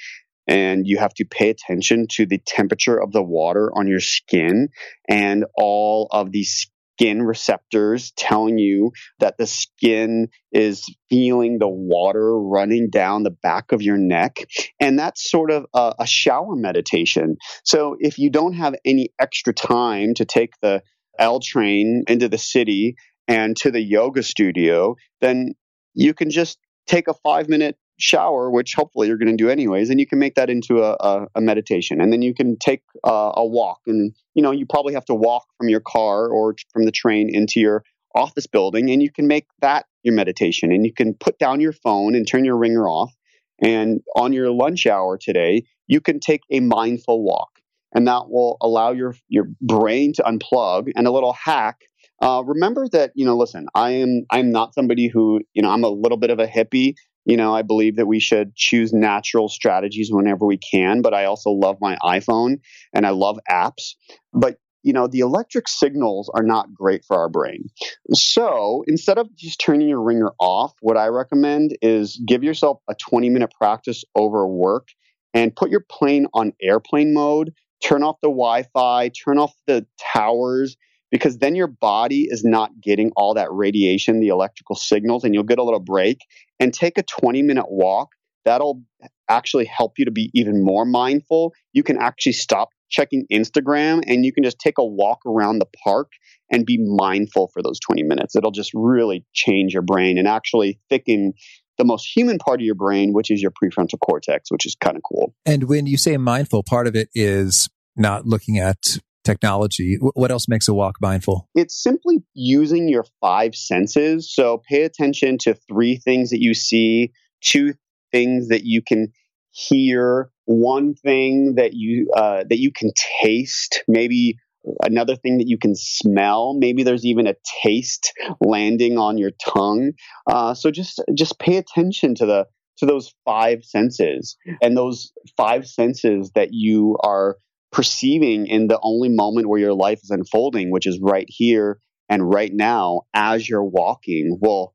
[0.47, 4.69] And you have to pay attention to the temperature of the water on your skin
[5.09, 12.39] and all of these skin receptors telling you that the skin is feeling the water
[12.39, 14.37] running down the back of your neck.
[14.79, 17.37] And that's sort of a, a shower meditation.
[17.63, 20.81] So if you don't have any extra time to take the
[21.19, 22.95] L train into the city
[23.27, 25.55] and to the yoga studio, then
[25.93, 29.89] you can just take a five minute shower, which hopefully you're going to do anyways,
[29.89, 32.01] and you can make that into a, a, a meditation.
[32.01, 35.15] And then you can take uh, a walk, and you know you probably have to
[35.15, 39.27] walk from your car or from the train into your office building, and you can
[39.27, 40.71] make that your meditation.
[40.71, 43.13] And you can put down your phone and turn your ringer off.
[43.61, 47.49] And on your lunch hour today, you can take a mindful walk,
[47.93, 50.91] and that will allow your your brain to unplug.
[50.95, 51.77] And a little hack
[52.21, 55.83] uh, remember that you know listen i am i'm not somebody who you know i'm
[55.83, 59.49] a little bit of a hippie you know, I believe that we should choose natural
[59.49, 62.59] strategies whenever we can, but I also love my iPhone
[62.93, 63.95] and I love apps.
[64.33, 67.69] But you know, the electric signals are not great for our brain.
[68.13, 72.93] So instead of just turning your ringer off, what I recommend is give yourself a
[72.93, 74.89] 20 minute practice over work
[75.33, 77.51] and put your plane on airplane mode,
[77.83, 80.77] turn off the Wi Fi, turn off the towers,
[81.11, 85.43] because then your body is not getting all that radiation, the electrical signals, and you'll
[85.43, 86.19] get a little break.
[86.59, 88.09] And take a 20 minute walk.
[88.45, 88.81] That'll
[89.27, 91.53] actually help you to be even more mindful.
[91.73, 95.67] You can actually stop checking Instagram and you can just take a walk around the
[95.83, 96.11] park
[96.51, 98.35] and be mindful for those 20 minutes.
[98.35, 101.33] It'll just really change your brain and actually thicken
[101.77, 104.95] the most human part of your brain, which is your prefrontal cortex, which is kind
[104.95, 105.33] of cool.
[105.45, 109.97] And when you say mindful, part of it is not looking at technology.
[109.99, 111.49] What else makes a walk mindful?
[111.55, 114.33] It's simply using your five senses.
[114.33, 117.11] So pay attention to three things that you see,
[117.41, 117.73] two
[118.11, 119.11] things that you can
[119.51, 124.37] hear, one thing that you uh, that you can taste, maybe
[124.83, 126.55] another thing that you can smell.
[126.57, 129.91] Maybe there's even a taste landing on your tongue.
[130.27, 132.45] Uh, so just just pay attention to the
[132.77, 137.37] to those five senses and those five senses that you are
[137.71, 142.29] perceiving in the only moment where your life is unfolding, which is right here and
[142.29, 144.73] right now as you're walking, will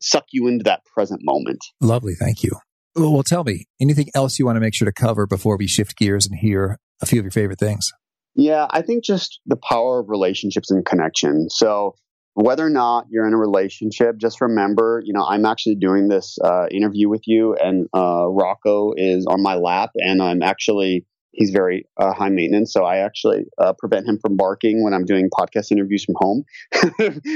[0.00, 1.60] suck you into that present moment.
[1.80, 2.14] Lovely.
[2.14, 2.50] Thank you.
[2.94, 5.96] Well, tell me anything else you want to make sure to cover before we shift
[5.96, 7.92] gears and hear a few of your favorite things?
[8.34, 11.50] Yeah, I think just the power of relationships and connection.
[11.50, 11.94] So,
[12.34, 16.38] whether or not you're in a relationship, just remember, you know, I'm actually doing this
[16.42, 21.50] uh, interview with you, and uh, Rocco is on my lap, and I'm actually he's
[21.50, 22.72] very uh, high maintenance.
[22.72, 26.44] So I actually uh, prevent him from barking when I'm doing podcast interviews from home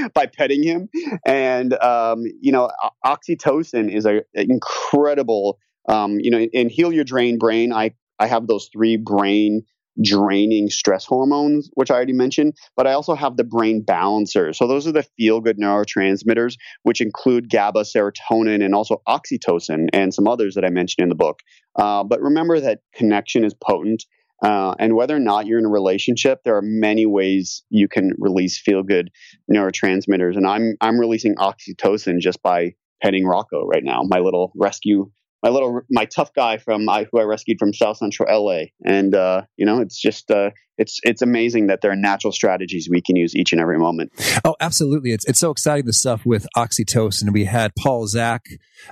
[0.13, 0.89] by petting him.
[1.25, 2.69] And, um, you know,
[3.05, 5.57] oxytocin is an incredible,
[5.89, 9.63] um, you know, in Heal Your Drained Brain, I, I have those three brain
[10.01, 14.53] draining stress hormones, which I already mentioned, but I also have the brain balancer.
[14.53, 20.13] So those are the feel good neurotransmitters, which include GABA, serotonin, and also oxytocin, and
[20.13, 21.39] some others that I mentioned in the book.
[21.75, 24.05] Uh, but remember that connection is potent.
[24.43, 28.11] Uh, and whether or not you're in a relationship, there are many ways you can
[28.19, 29.09] release feel good
[29.51, 30.37] neurotransmitters.
[30.37, 35.09] And I'm I'm releasing oxytocin just by petting Rocco right now, my little rescue
[35.43, 39.13] my little my tough guy from I, who I rescued from South Central LA, and
[39.13, 43.01] uh, you know it's just uh, it's it's amazing that there are natural strategies we
[43.01, 44.11] can use each and every moment.
[44.43, 45.11] Oh, absolutely!
[45.11, 47.31] It's it's so exciting the stuff with oxytocin.
[47.31, 48.45] We had Paul Zak,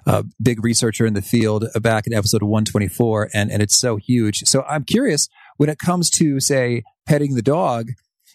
[0.05, 3.77] a big researcher in the field, back in episode one twenty four, and and it's
[3.77, 4.39] so huge.
[4.45, 5.27] So I'm curious
[5.57, 7.89] when it comes to say petting the dog.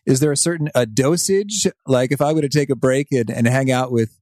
[0.07, 1.67] Is there a certain a dosage?
[1.87, 4.20] Like if I were to take a break and, and hang out with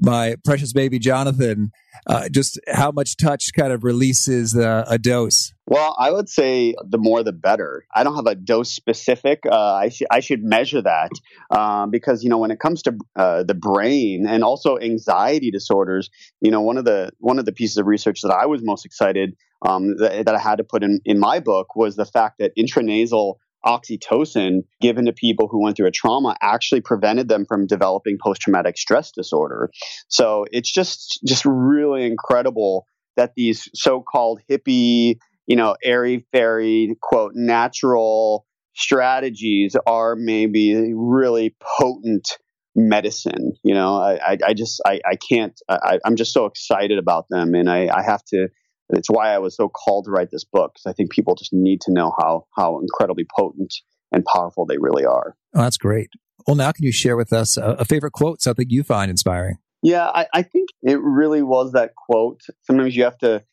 [0.00, 1.72] my precious baby Jonathan,
[2.06, 5.52] uh, just how much touch kind of releases uh, a dose?
[5.66, 7.84] Well, I would say the more the better.
[7.94, 9.40] I don't have a dose specific.
[9.50, 11.10] Uh, I, sh- I should measure that
[11.50, 16.10] um, because you know when it comes to uh, the brain and also anxiety disorders,
[16.40, 18.86] you know one of the one of the pieces of research that I was most
[18.86, 22.38] excited um, that, that I had to put in in my book was the fact
[22.38, 23.36] that intranasal
[23.66, 28.78] oxytocin given to people who went through a trauma actually prevented them from developing post-traumatic
[28.78, 29.70] stress disorder.
[30.08, 32.86] So it's just just really incredible
[33.16, 42.28] that these so-called hippie, you know, airy fairy quote natural strategies are maybe really potent
[42.74, 43.54] medicine.
[43.64, 47.54] You know, I, I, just, I, I can't, I, I'm just so excited about them.
[47.54, 48.48] And I, I have to,
[48.90, 51.52] it's why I was so called to write this book because I think people just
[51.52, 53.74] need to know how, how incredibly potent
[54.12, 55.36] and powerful they really are.
[55.54, 56.10] Oh, that's great.
[56.46, 59.58] Well, now can you share with us a, a favorite quote, something you find inspiring?
[59.82, 62.40] Yeah, I, I think it really was that quote.
[62.62, 63.44] Sometimes you have to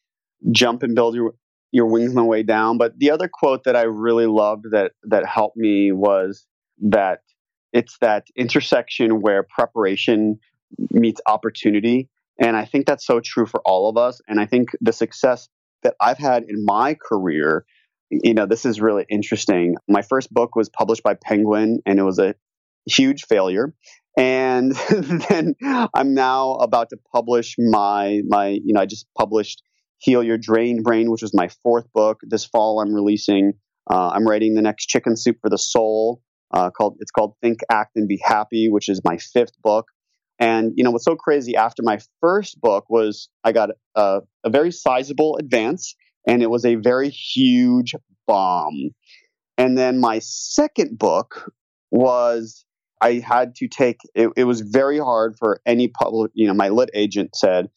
[0.52, 1.34] jump and build your
[1.72, 2.78] your wings on the way down.
[2.78, 6.46] But the other quote that I really loved that that helped me was
[6.82, 7.22] that
[7.74, 10.40] it's that intersection where preparation
[10.92, 12.10] meets opportunity.
[12.40, 14.22] And I think that's so true for all of us.
[14.28, 15.50] And I think the success
[15.84, 17.66] that I've had in my career,
[18.10, 19.76] you know, this is really interesting.
[19.88, 22.36] My first book was published by Penguin and it was a
[22.86, 23.74] huge failure.
[24.18, 24.72] And
[25.30, 25.56] then
[25.94, 29.64] I'm now about to publish my my you know I just published
[29.98, 32.20] Heal Your Drained Brain, which was my fourth book.
[32.24, 33.54] This fall, I'm releasing.
[33.90, 36.22] Uh, I'm writing the next Chicken Soup for the Soul.
[36.52, 39.88] Uh, called it's called Think, Act, and Be Happy, which is my fifth book.
[40.40, 41.56] And you know what's so crazy?
[41.56, 45.96] After my first book was, I got a, a very sizable advance,
[46.28, 47.94] and it was a very huge
[48.28, 48.90] bomb.
[49.58, 51.52] And then my second book
[51.92, 52.66] was
[53.02, 53.98] I had to take.
[54.16, 56.32] It, it was very hard for any public.
[56.34, 57.70] You know, my lit agent said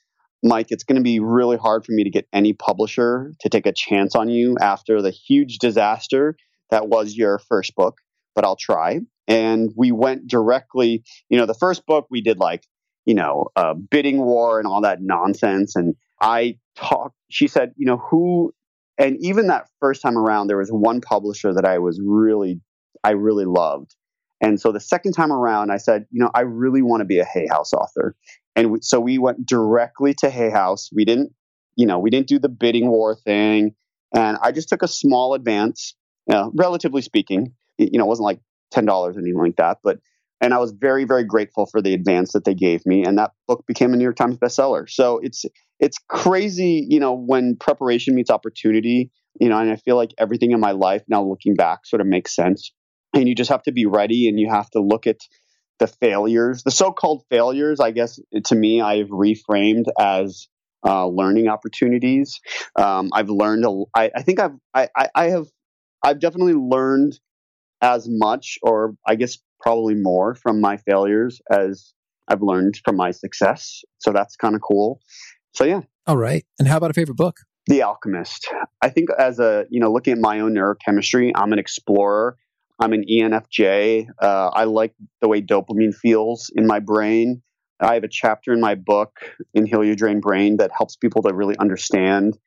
[0.43, 3.67] Mike, it's going to be really hard for me to get any publisher to take
[3.67, 6.37] a chance on you after the huge disaster
[6.71, 7.99] that was your first book,
[8.35, 9.01] but I'll try.
[9.29, 12.65] And we went directly, you know, the first book we did like,
[13.05, 15.77] you know, a bidding war and all that nonsense.
[15.77, 18.53] And I talked, she said, you know, who,
[18.99, 22.61] and even that first time around, there was one publisher that I was really,
[23.05, 23.95] I really loved.
[24.41, 27.19] And so the second time around, I said, you know, I really want to be
[27.19, 28.15] a Hay House author.
[28.55, 30.91] And we, so we went directly to Hay House.
[30.93, 31.33] We didn't,
[31.75, 33.75] you know, we didn't do the bidding war thing.
[34.15, 35.95] And I just took a small advance,
[36.27, 37.53] you know, relatively speaking.
[37.79, 38.41] You know, it wasn't like
[38.73, 39.79] $10 or anything like that.
[39.83, 39.99] But,
[40.41, 43.05] and I was very, very grateful for the advance that they gave me.
[43.05, 44.89] And that book became a New York Times bestseller.
[44.89, 45.45] So it's,
[45.81, 49.11] it's crazy, you know, when preparation meets opportunity,
[49.41, 52.07] you know, and I feel like everything in my life now looking back sort of
[52.07, 52.73] makes sense.
[53.15, 55.21] And you just have to be ready and you have to look at,
[55.79, 60.49] the failures, the so-called failures, I guess to me, I've reframed as
[60.87, 62.41] uh, learning opportunities.
[62.77, 65.47] Um, I've learned, a, I, I think I've, I, I have,
[66.03, 67.19] I've definitely learned
[67.83, 71.93] as much, or I guess probably more from my failures as
[72.29, 73.83] I've learned from my success.
[73.99, 75.01] So that's kind of cool.
[75.55, 75.81] So yeah.
[76.07, 76.45] All right.
[76.59, 77.37] And how about a favorite book?
[77.67, 78.47] The Alchemist.
[78.81, 82.37] I think as a, you know, looking at my own neurochemistry, I'm an explorer.
[82.79, 84.07] I'm an ENFJ.
[84.21, 87.43] Uh, I like the way dopamine feels in my brain.
[87.81, 89.19] I have a chapter in my book
[89.53, 92.39] in Heal Your Drained Brain that helps people to really understand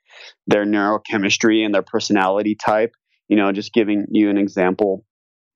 [0.47, 2.93] their neurochemistry and their personality type.
[3.27, 5.05] You know, just giving you an example.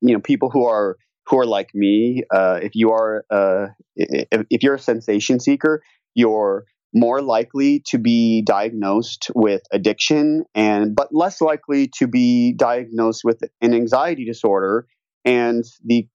[0.03, 0.97] You know, people who are
[1.27, 2.23] who are like me.
[2.33, 5.81] Uh, if you are uh, if, if you're a sensation seeker,
[6.13, 13.21] you're more likely to be diagnosed with addiction and but less likely to be diagnosed
[13.23, 14.85] with an anxiety disorder
[15.25, 16.07] and the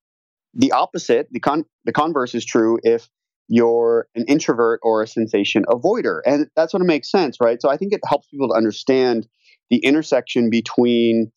[0.53, 3.09] the opposite the con the converse is true if
[3.49, 7.75] you're an introvert or a sensation avoider and that's what makes sense right so i
[7.75, 9.27] think it helps people to understand
[9.69, 11.29] the intersection between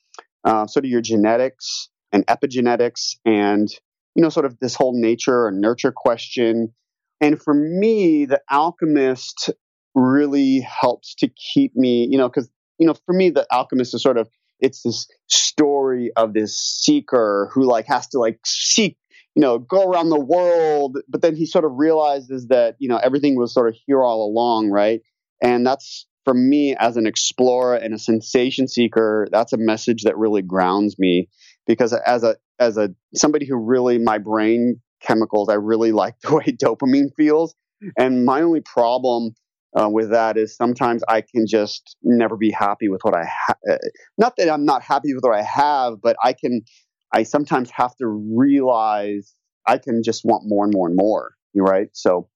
[0.45, 3.69] uh, sort of your genetics and epigenetics and
[4.15, 6.73] you know sort of this whole nature or nurture question
[7.23, 9.51] and for me, The Alchemist
[9.95, 14.03] really helps to keep me, you know, because, you know, for me, The Alchemist is
[14.03, 18.99] sort of, it's this story of this seeker who like has to like seek,
[19.37, 22.97] you know, go around the world, but then he sort of realizes that, you know,
[22.97, 25.01] everything was sort of here all along, right?
[25.41, 30.19] And that's for me as an explorer and a sensation seeker, that's a message that
[30.19, 31.29] really grounds me
[31.67, 35.49] because as a as a somebody who really my brain chemicals.
[35.49, 37.55] I really like the way dopamine feels.
[37.99, 39.35] And my only problem
[39.79, 43.57] uh, with that is sometimes I can just never be happy with what I have.
[43.69, 43.77] Uh,
[44.19, 46.63] not that I'm not happy with what I have, but I can,
[47.13, 49.35] I sometimes have to realize
[49.67, 51.33] I can just want more and more and more.
[51.55, 51.89] Right.
[51.93, 52.29] So,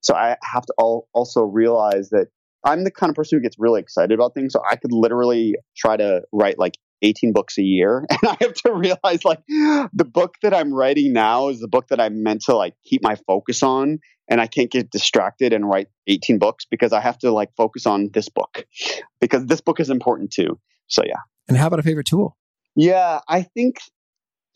[0.00, 2.28] so I have to al- also realize that
[2.64, 4.52] I'm the kind of person who gets really excited about things.
[4.52, 6.74] So I could literally try to write like
[7.04, 11.12] 18 books a year and i have to realize like the book that i'm writing
[11.12, 13.98] now is the book that i'm meant to like keep my focus on
[14.28, 17.86] and i can't get distracted and write 18 books because i have to like focus
[17.86, 18.64] on this book
[19.20, 20.58] because this book is important too.
[20.86, 21.20] So yeah.
[21.48, 22.36] And how about a favorite tool?
[22.76, 23.76] Yeah i think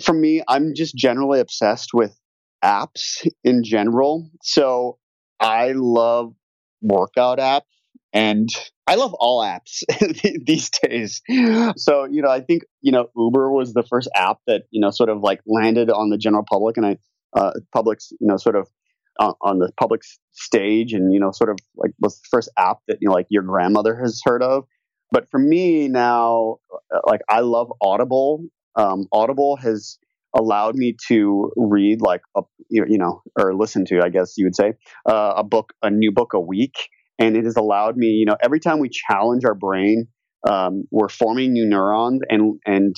[0.03, 2.19] for me i'm just generally obsessed with
[2.65, 4.31] apps in general.
[4.43, 4.99] So
[5.41, 6.35] i love
[6.81, 7.63] workout apps
[8.13, 8.49] and
[8.89, 9.83] I love all apps
[10.47, 11.21] these days.
[11.77, 14.91] So, you know, I think, you know, Uber was the first app that, you know,
[14.91, 16.97] sort of like landed on the general public and I,
[17.35, 18.67] uh, public's, you know, sort of
[19.21, 20.01] uh, on the public
[20.33, 23.27] stage and, you know, sort of like was the first app that, you know, like
[23.29, 24.65] your grandmother has heard of.
[25.11, 26.57] But for me now,
[26.95, 28.47] uh, like I love Audible.
[28.75, 29.99] Um, Audible has
[30.35, 34.57] allowed me to read like a, you know, or listen to, I guess you would
[34.57, 34.75] say,
[35.07, 38.37] uh, a book, a new book a week and it has allowed me, you know,
[38.43, 40.07] every time we challenge our brain,
[40.49, 42.95] um, we're forming new neurons, and and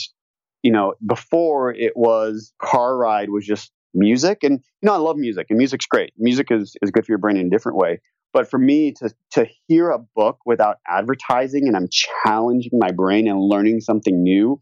[0.63, 5.17] you know, before it was car ride was just music, and you know, I love
[5.17, 6.13] music, and music's great.
[6.19, 8.01] Music is is good for your brain in a different way.
[8.33, 13.27] But for me to to hear a book without advertising, and I'm challenging my brain
[13.27, 14.59] and learning something new,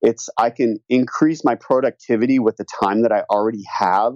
[0.00, 4.14] it's I can increase my productivity with the time that I already have.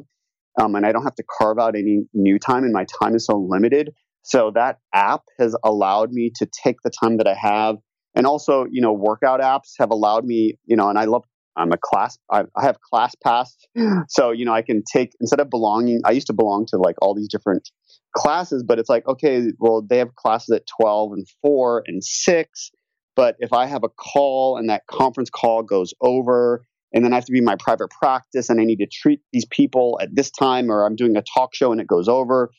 [0.61, 3.27] Um, and I don't have to carve out any new time, and my time is
[3.27, 7.77] so limited so that app has allowed me to take the time that I have.
[8.15, 11.25] And also, you know, workout apps have allowed me, you know, and I love,
[11.57, 13.49] I'm a class, I, have ClassPass.
[14.09, 16.97] So, you know, I can take, instead of belonging, I used to belong to like
[17.01, 17.69] all these different
[18.17, 22.71] classes, but it's like, okay, well, they have classes at 12 and 4 and 6.
[23.15, 27.17] But if I have a call and that conference call goes over, and then I
[27.17, 30.31] have to be my private practice and I need to treat these people at this
[30.31, 32.51] time, or I'm doing a talk show and it goes over,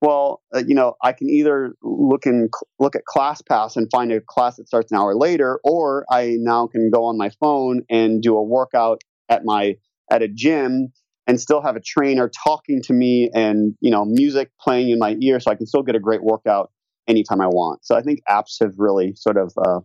[0.00, 4.20] well, uh, you know, I can either look in look at ClassPass and find a
[4.20, 8.22] class that starts an hour later, or I now can go on my phone and
[8.22, 9.76] do a workout at my
[10.10, 10.92] at a gym
[11.26, 15.16] and still have a trainer talking to me and you know music playing in my
[15.20, 16.70] ear, so I can still get a great workout
[17.08, 17.84] anytime I want.
[17.84, 19.80] So I think apps have really sort of uh,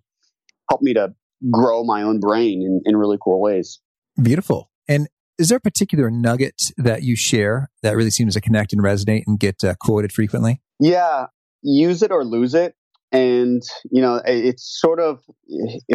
[0.69, 1.13] helped me to
[1.51, 3.79] grow my own brain in, in really cool ways.
[4.21, 4.69] Beautiful.
[4.87, 5.07] And
[5.43, 9.23] is there a particular nugget that you share that really seems to connect and resonate
[9.27, 10.61] and get uh, quoted frequently?
[10.79, 11.25] Yeah,
[11.61, 12.75] use it or lose it.
[13.11, 15.19] And, you know, it's sort of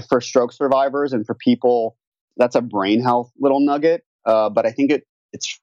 [0.07, 1.97] for stroke survivors and for people,
[2.37, 4.03] that's a brain health little nugget.
[4.27, 5.59] Uh, but I think it, it's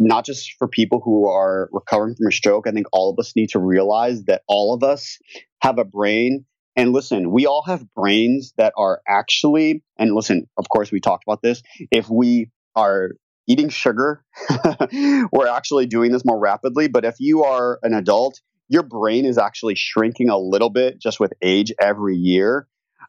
[0.00, 2.66] not just for people who are recovering from a stroke.
[2.66, 5.16] I think all of us need to realize that all of us
[5.62, 6.44] have a brain.
[6.74, 11.22] And listen, we all have brains that are actually, and listen, of course, we talked
[11.24, 11.62] about this.
[11.92, 13.12] If we are
[13.48, 14.22] eating sugar,
[15.32, 16.86] we're actually doing this more rapidly.
[16.88, 21.18] But if you are an adult, your brain is actually shrinking a little bit just
[21.18, 22.68] with age every year.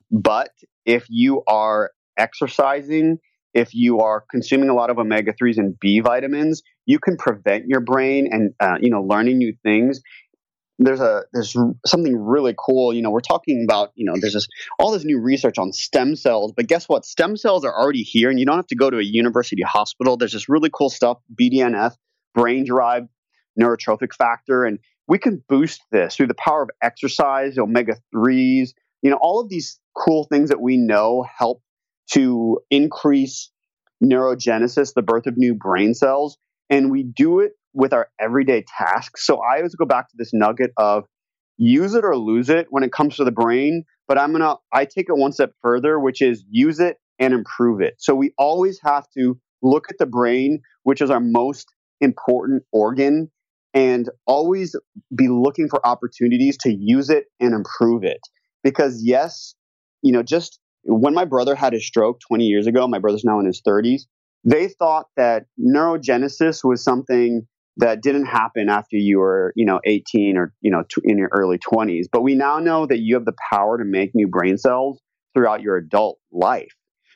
[0.09, 0.49] But
[0.85, 3.19] if you are exercising,
[3.53, 7.65] if you are consuming a lot of omega 3s and B vitamins, you can prevent
[7.67, 10.01] your brain and uh, you know learning new things
[10.79, 11.55] there's a there's
[11.85, 12.93] something really cool.
[12.93, 14.47] You know, we're talking about you know there's this
[14.79, 17.05] all this new research on stem cells, but guess what?
[17.05, 20.15] Stem cells are already here, and you don't have to go to a university hospital.
[20.15, 21.95] There's this really cool stuff, BDNF,
[22.33, 23.09] brain derived
[23.59, 28.73] neurotrophic factor, and we can boost this through the power of exercise, omega threes.
[29.01, 31.61] You know, all of these cool things that we know help
[32.11, 33.51] to increase
[34.01, 36.37] neurogenesis, the birth of new brain cells,
[36.69, 39.25] and we do it with our everyday tasks.
[39.25, 41.05] So I always go back to this nugget of
[41.57, 43.83] use it or lose it when it comes to the brain.
[44.07, 47.33] But I'm going to, I take it one step further, which is use it and
[47.33, 47.95] improve it.
[47.99, 51.67] So we always have to look at the brain, which is our most
[52.01, 53.29] important organ,
[53.73, 54.75] and always
[55.15, 58.21] be looking for opportunities to use it and improve it.
[58.63, 59.53] Because, yes,
[60.01, 63.39] you know, just when my brother had his stroke 20 years ago, my brother's now
[63.39, 64.03] in his 30s,
[64.43, 67.45] they thought that neurogenesis was something
[67.79, 71.57] that didn't happen after you were, you know, 18 or, you know, in your early
[71.57, 72.07] 20s.
[72.11, 74.99] But we now know that you have the power to make new brain cells
[75.33, 76.73] throughout your adult life.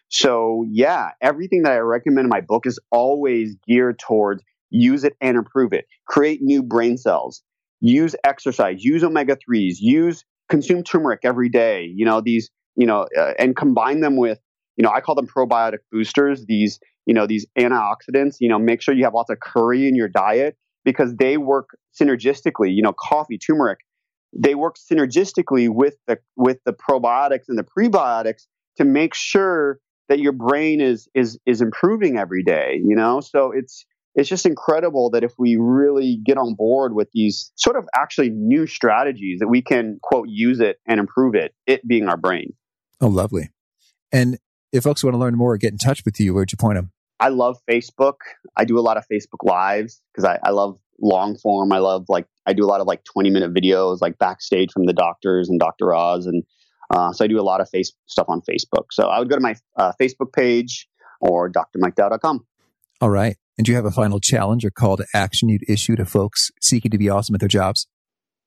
[0.09, 5.15] So, yeah, everything that I recommend in my book is always geared towards use it
[5.21, 5.85] and improve it.
[6.07, 7.43] Create new brain cells.
[7.79, 13.07] Use exercise, use omega 3s, use consume turmeric every day, you know, these, you know,
[13.17, 14.39] uh, and combine them with,
[14.75, 18.81] you know, I call them probiotic boosters, these you know these antioxidants you know make
[18.81, 20.55] sure you have lots of curry in your diet
[20.85, 21.69] because they work
[21.99, 23.79] synergistically you know coffee turmeric
[24.35, 28.43] they work synergistically with the with the probiotics and the prebiotics
[28.77, 33.19] to make sure that your brain is is is improving every day you know?
[33.19, 37.75] So it's it's just incredible that if we really get on board with these sort
[37.75, 42.07] of actually new strategies that we can quote use it and improve it it being
[42.07, 42.53] our brain.
[43.01, 43.49] Oh lovely.
[44.11, 44.37] And
[44.73, 46.75] if folks want to learn more or get in touch with you, where'd you point
[46.75, 46.91] them?
[47.19, 48.15] I love Facebook.
[48.57, 51.71] I do a lot of Facebook lives because I, I love long form.
[51.71, 54.85] I love like I do a lot of like 20 minute videos like backstage from
[54.85, 55.93] the doctors and Dr.
[55.93, 56.25] Oz.
[56.25, 56.43] And
[56.89, 58.87] uh, so I do a lot of face stuff on Facebook.
[58.91, 60.87] So I would go to my uh, Facebook page
[61.21, 62.45] or drmikedow.com.
[62.99, 63.37] All right.
[63.57, 66.51] And do you have a final challenge or call to action you'd issue to folks
[66.61, 67.87] seeking to be awesome at their jobs?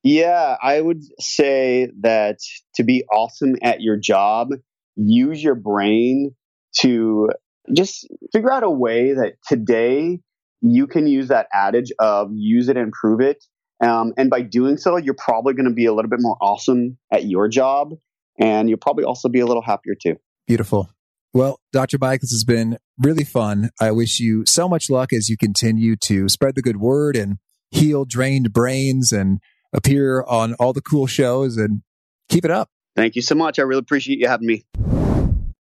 [0.03, 2.39] Yeah, I would say that
[2.75, 4.51] to be awesome at your job,
[4.97, 6.35] use your brain
[6.79, 7.31] to
[7.75, 10.21] just figure out a way that today
[10.61, 13.45] you can use that adage of use it and prove it.
[13.83, 16.97] Um, and by doing so, you're probably going to be a little bit more awesome
[17.13, 17.93] at your job
[18.39, 20.17] and you'll probably also be a little happier too.
[20.47, 20.91] Beautiful.
[21.33, 21.99] Well, Dr.
[22.01, 23.71] Mike, this has been really fun.
[23.81, 27.39] I wish you so much luck as you continue to spread the good word and
[27.71, 29.39] heal drained brains and
[29.73, 31.83] appear on all the cool shows and
[32.29, 32.71] keep it up.
[32.95, 33.59] Thank you so much.
[33.59, 34.65] I really appreciate you having me.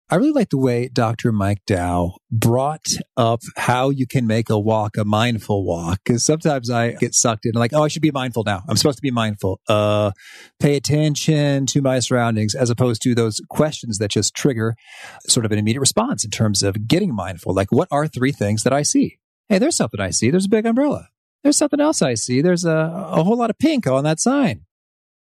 [0.10, 1.32] I really like the way Dr.
[1.32, 6.02] Mike Dow brought up how you can make a walk a mindful walk.
[6.04, 8.64] Because sometimes I get sucked in, like, oh, I should be mindful now.
[8.68, 9.60] I'm supposed to be mindful.
[9.68, 10.12] Uh,
[10.60, 14.76] pay attention to my surroundings, as opposed to those questions that just trigger
[15.28, 17.54] sort of an immediate response in terms of getting mindful.
[17.54, 19.18] Like, what are three things that I see?
[19.48, 20.32] Hey, there's something I see.
[20.32, 21.08] There's a big umbrella.
[21.44, 22.42] There's something else I see.
[22.42, 24.66] There's a, a whole lot of pink on that sign.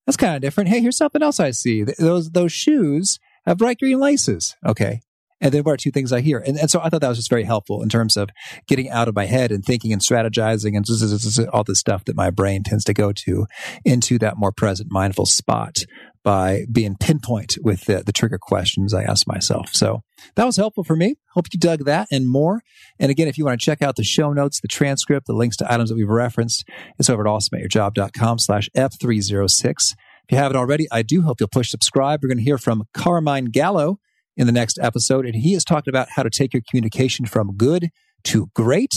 [0.07, 0.70] That's kind of different.
[0.70, 1.85] Hey, here's something else I see.
[1.85, 4.57] Those those shoes have bright green laces.
[4.64, 5.01] Okay.
[5.43, 6.38] And then what are two things I hear?
[6.38, 8.30] And, and so I thought that was just very helpful in terms of
[8.68, 12.30] getting out of my head and thinking and strategizing and all the stuff that my
[12.30, 13.47] brain tends to go to
[13.84, 15.78] into that more present mindful spot
[16.22, 19.70] by being pinpoint with the, the trigger questions I ask myself.
[19.72, 20.03] So
[20.36, 21.16] that was helpful for me.
[21.34, 22.62] Hope you dug that and more.
[23.01, 25.57] And again, if you want to check out the show notes, the transcript, the links
[25.57, 26.64] to items that we've referenced,
[27.01, 29.95] it's over at awesomeatyourjob.com slash F306.
[30.29, 32.20] If you haven't already, I do hope you'll push subscribe.
[32.23, 33.99] We're going to hear from Carmine Gallo
[34.37, 37.57] in the next episode, and he is talking about how to take your communication from
[37.57, 37.91] good
[38.25, 38.93] to great.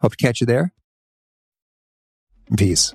[0.00, 0.74] Hope to catch you there.
[2.56, 2.94] Peace.